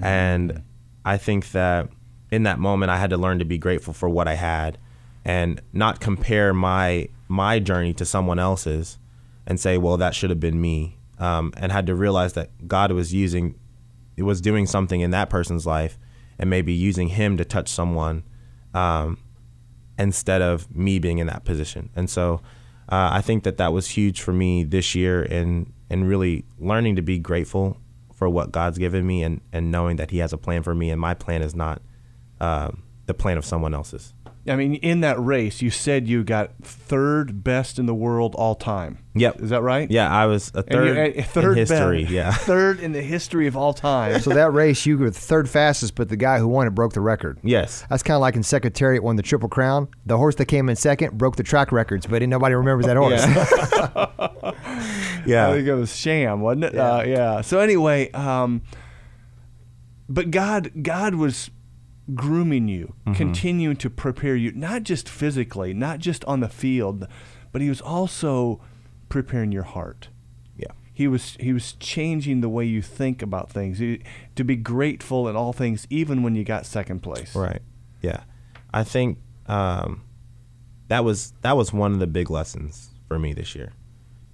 [0.00, 0.62] And
[1.04, 1.88] I think that
[2.30, 4.78] in that moment I had to learn to be grateful for what I had
[5.24, 8.98] and not compare my my journey to someone else's
[9.46, 10.98] and say, well, that should have been me.
[11.18, 13.54] Um, and had to realize that God was using,
[14.16, 15.98] it was doing something in that person's life,
[16.38, 18.22] and maybe using him to touch someone,
[18.72, 19.18] um,
[20.00, 21.90] instead of me being in that position.
[21.94, 22.40] And so,
[22.88, 26.96] uh, I think that that was huge for me this year, and and really learning
[26.96, 27.76] to be grateful
[28.14, 30.90] for what God's given me, and and knowing that He has a plan for me,
[30.90, 31.80] and my plan is not
[32.40, 34.12] um, the plan of someone else's.
[34.48, 38.54] I mean, in that race, you said you got third best in the world all
[38.54, 38.98] time.
[39.14, 39.40] Yep.
[39.42, 39.90] Is that right?
[39.90, 42.02] Yeah, I was a third, you're a- a third in history.
[42.04, 42.32] best- Yeah.
[42.32, 44.18] third in the history of all time.
[44.20, 46.94] So that race, you were the third fastest, but the guy who won it broke
[46.94, 47.38] the record.
[47.42, 47.84] Yes.
[47.90, 49.88] That's kind of like in Secretariat won the Triple Crown.
[50.06, 53.24] The horse that came in second broke the track records, but nobody remembers that horse.
[55.26, 55.52] Yeah, I Yeah.
[55.54, 56.74] think it was Sham, wasn't it?
[56.74, 56.92] Yeah.
[56.94, 57.40] Uh, yeah.
[57.42, 58.62] So anyway, um,
[60.08, 61.50] but God, God was
[62.14, 63.12] grooming you, Mm-hmm.
[63.14, 67.06] continuing to prepare you, not just physically, not just on the field,
[67.52, 68.60] but He was also
[69.08, 70.08] preparing your heart.
[70.56, 70.72] Yeah.
[70.92, 73.78] He was He was changing the way you think about things.
[73.78, 74.02] He-
[74.36, 77.34] to be grateful in all things, even when you got second place.
[77.34, 77.62] Right.
[78.02, 78.22] Yeah.
[78.72, 80.02] I think um,
[80.88, 83.72] that was that was one of the big lessons for me this year,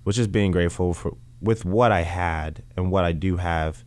[0.04, 3.84] which is being grateful for with what I had and what I do have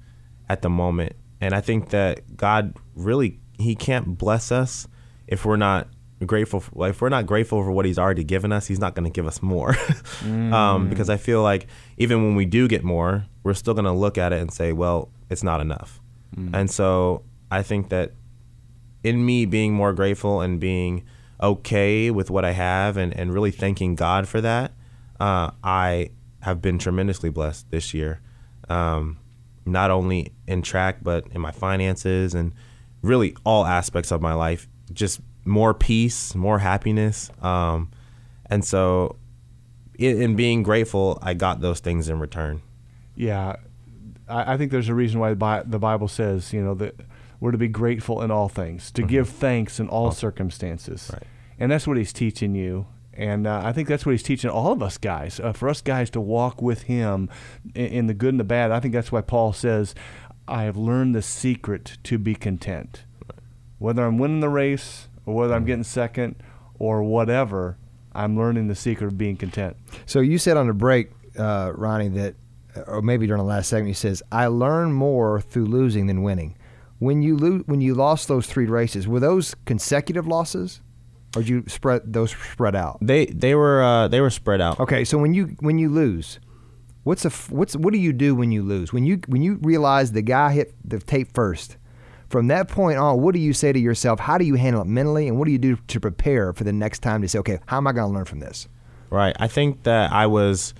[0.47, 1.13] at the moment.
[1.41, 4.87] And I think that God really He can't bless us
[5.27, 5.87] if we're not
[6.25, 6.61] grateful.
[6.61, 9.11] For, if we're not grateful for what He's already given us, He's not going to
[9.11, 9.75] give us more.
[10.23, 13.91] um, because I feel like even when we do get more, we're still going to
[13.91, 15.99] look at it and say, "Well, it's not enough."
[16.55, 18.13] And so I think that
[19.03, 21.03] in me being more grateful and being
[21.41, 24.73] okay with what I have and, and really thanking God for that,
[25.19, 28.21] uh, I have been tremendously blessed this year.
[28.69, 29.17] Um,
[29.65, 32.53] not only in track, but in my finances and
[33.01, 34.67] really all aspects of my life.
[34.91, 37.31] Just more peace, more happiness.
[37.41, 37.91] Um,
[38.47, 39.17] and so,
[39.97, 42.61] in, in being grateful, I got those things in return.
[43.15, 43.57] Yeah,
[44.27, 46.95] I, I think there's a reason why the Bible says, you know, that
[47.39, 51.03] we're to be grateful in all things, to give thanks in all circumstances.
[51.03, 51.13] Mm-hmm.
[51.13, 51.23] Right.
[51.59, 52.87] And that's what he's teaching you.
[53.13, 55.41] And uh, I think that's what he's teaching all of us guys.
[55.41, 57.29] Uh, for us guys to walk with him
[57.75, 58.71] in, in the good and the bad.
[58.71, 59.93] I think that's why Paul says,
[60.49, 63.03] I have learned the secret to be content.
[63.77, 65.57] Whether I'm winning the race or whether Mm-hmm.
[65.57, 66.35] I'm getting second
[66.79, 67.77] or whatever,
[68.13, 69.77] I'm learning the secret of being content.
[70.05, 72.35] So you said on the break, uh, Ronnie, that,
[72.87, 76.55] or maybe during the last segment, you says, "I learn more through losing than winning."
[76.97, 80.81] When you lo- when you lost those three races, were those consecutive losses,
[81.35, 82.97] or did you spread those spread out?
[83.01, 84.79] They they were uh, they were spread out.
[84.81, 86.39] Okay, so when you when you lose,
[87.03, 88.93] what's a what's what do you do when you lose?
[88.93, 91.77] When you when you realize the guy hit the tape first,
[92.29, 94.19] from that point on, what do you say to yourself?
[94.19, 96.73] How do you handle it mentally, and what do you do to prepare for the
[96.73, 98.67] next time to say, okay, how am I going to learn from this?
[99.09, 99.35] Right.
[99.39, 100.73] I think that I was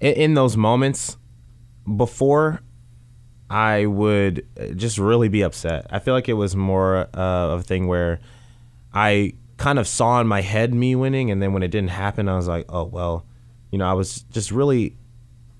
[0.00, 1.18] in, in those moments
[1.96, 2.62] before
[3.50, 5.86] I would uh, just really be upset.
[5.90, 8.20] I feel like it was more uh, of a thing where
[8.92, 12.28] I kind of saw in my head me winning, and then when it didn't happen,
[12.28, 13.26] I was like, oh well,
[13.70, 14.96] you know, I was just really,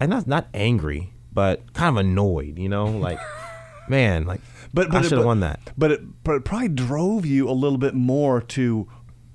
[0.00, 2.58] and not not angry, but kind of annoyed.
[2.58, 3.18] You know, like
[3.88, 4.40] man, like
[4.72, 5.60] But, but I should have won that.
[5.76, 8.88] But it, but it probably drove you a little bit more to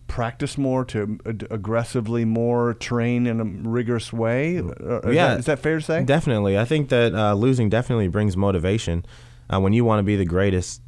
[0.07, 1.20] practice more, to
[1.51, 4.57] aggressively more train in a rigorous way.
[4.60, 6.03] Uh, Is yeah, that, is that fair to say?
[6.03, 9.05] Definitely, I think that uh, losing definitely brings motivation.
[9.51, 10.82] Uh, when you want to be the greatest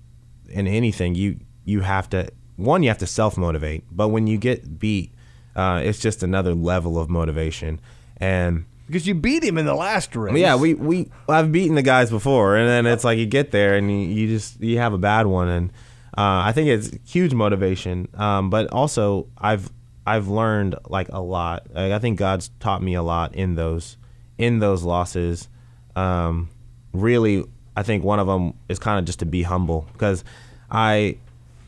[0.50, 4.38] in anything, you you have to one you have to self motivate, but when you
[4.38, 5.12] get beat,
[5.56, 7.80] uh, it's just another level of motivation.
[8.18, 10.36] And because you beat him in the last race.
[10.36, 13.76] yeah, we we I've beaten the guys before, and then it's like you get there
[13.76, 15.70] and you, you just you have a bad one, and
[16.18, 18.10] uh, I think it's huge motivation.
[18.16, 19.72] Um, but also I've
[20.06, 21.68] I've learned like a lot.
[21.74, 23.98] Like, I think God's taught me a lot in those
[24.38, 25.48] in those losses.
[25.96, 26.50] Um,
[26.94, 27.46] really,
[27.78, 30.26] I think one of them is kind of just to be humble because
[30.70, 31.18] I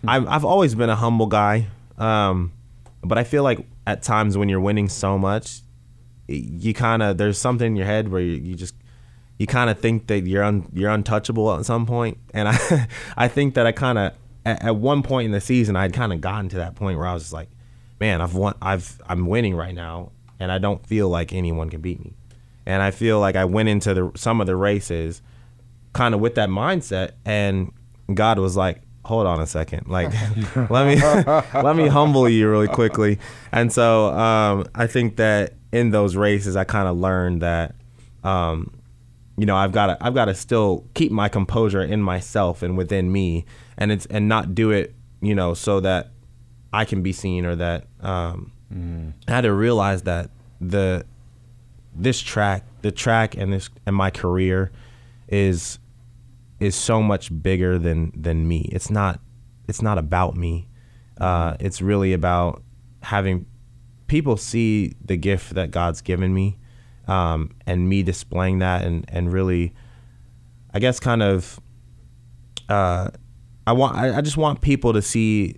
[0.05, 1.67] I've, I've always been a humble guy.
[1.97, 2.51] Um,
[3.01, 5.61] but I feel like at times when you're winning so much,
[6.37, 8.75] you kind of there's something in your head where you, you just
[9.37, 12.17] you kind of think that you're un, you're untouchable at some point.
[12.33, 14.13] And i i think that i kind of
[14.45, 17.07] at, at one point in the season i'd kind of gotten to that point where
[17.07, 17.49] i was just like
[17.99, 21.81] man i've won i've i'm winning right now and i don't feel like anyone can
[21.81, 22.13] beat me.
[22.65, 25.21] And i feel like i went into the some of the races
[25.93, 27.71] kind of with that mindset and
[28.13, 30.11] god was like hold on a second like
[30.69, 30.95] let me
[31.61, 33.19] let me humble you really quickly.
[33.51, 37.75] And so um, i think that in those races i kind of learned that
[38.23, 38.71] um,
[39.37, 42.77] you know i've got to i've got to still keep my composure in myself and
[42.77, 43.45] within me
[43.77, 46.11] and it's and not do it you know so that
[46.71, 48.51] i can be seen or that um,
[49.27, 50.29] i had to realize that
[50.61, 51.05] the
[51.93, 54.71] this track the track and this and my career
[55.27, 55.79] is
[56.63, 58.69] is so much bigger than than me.
[58.71, 59.19] It's not
[59.67, 60.67] it's not about me.
[61.19, 62.63] Uh, it's really about
[63.01, 63.45] having
[64.07, 66.57] people see the gift that God's given me,
[67.07, 69.73] um, and me displaying that and and really,
[70.73, 71.59] I guess, kind of.
[72.69, 73.09] Uh,
[73.65, 75.57] I want I, I just want people to see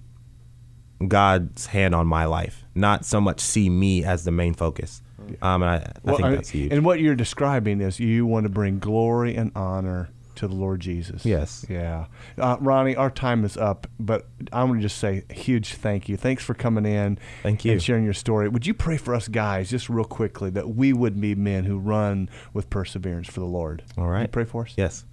[1.07, 5.01] God's hand on my life, not so much see me as the main focus.
[5.41, 6.71] Um, and I, I Well, think that's huge.
[6.71, 10.79] And what you're describing is you want to bring glory and honor to the Lord
[10.79, 11.25] Jesus.
[11.25, 11.65] Yes.
[11.69, 12.05] Yeah.
[12.37, 16.09] Uh, Ronnie, our time is up, but I want to just say a huge thank
[16.09, 16.17] you.
[16.17, 17.17] Thanks for coming in.
[17.43, 17.71] Thank you.
[17.71, 18.49] And sharing your story.
[18.49, 21.77] Would you pray for us guys, just real quickly, that we would be men who
[21.77, 23.83] run with perseverance for the Lord?
[23.97, 24.23] All right.
[24.23, 24.73] You pray for us?
[24.77, 25.05] Yes.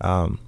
[0.00, 0.38] Um,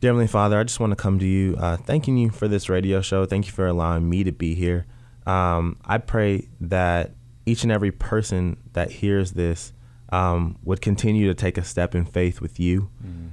[0.00, 2.68] dear Heavenly Father, I just want to come to you, uh, thanking you for this
[2.68, 3.26] radio show.
[3.26, 4.86] Thank you for allowing me to be here.
[5.26, 7.14] Um, I pray that
[7.46, 9.72] each and every person that hears this
[10.12, 12.90] um, would continue to take a step in faith with you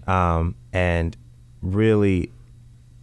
[0.08, 1.18] um, and
[1.62, 2.32] really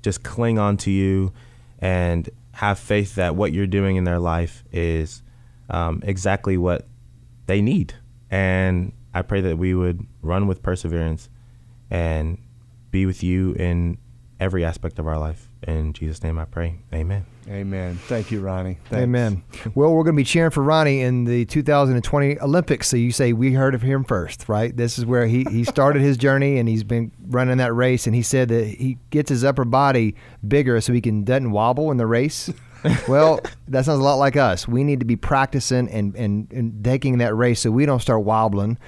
[0.03, 1.33] just cling on to you
[1.81, 5.23] and have faith that what you're doing in their life is
[5.71, 6.87] um, exactly what
[7.47, 7.95] they need.
[8.31, 11.29] And I pray that we would run with perseverance
[11.91, 12.39] and
[12.91, 13.99] be with you in
[14.39, 15.49] every aspect of our life.
[15.67, 16.79] In Jesus' name I pray.
[16.93, 17.34] Amen.
[17.49, 17.97] Amen.
[18.07, 18.79] Thank you, Ronnie.
[18.89, 19.03] Thanks.
[19.03, 19.43] Amen.
[19.75, 22.89] Well, we're going to be cheering for Ronnie in the 2020 Olympics.
[22.89, 24.75] So you say we heard of him first, right?
[24.75, 28.07] This is where he, he started his journey and he's been running that race.
[28.07, 30.15] And he said that he gets his upper body
[30.47, 32.51] bigger so he can doesn't wobble in the race.
[33.09, 34.69] well, that sounds a lot like us.
[34.69, 38.25] We need to be practicing and, and, and taking that race so we don't start
[38.25, 38.79] wobbling.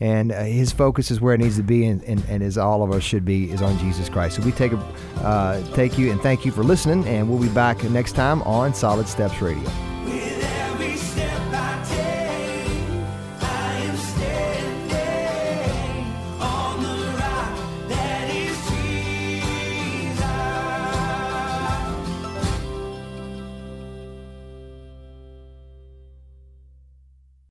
[0.00, 2.82] And uh, his focus is where it needs to be, and, and, and as all
[2.82, 4.36] of us should be, is on Jesus Christ.
[4.36, 4.78] So we take a,
[5.18, 8.74] uh, take you and thank you for listening, and we'll be back next time on
[8.74, 9.93] Solid Steps Radio.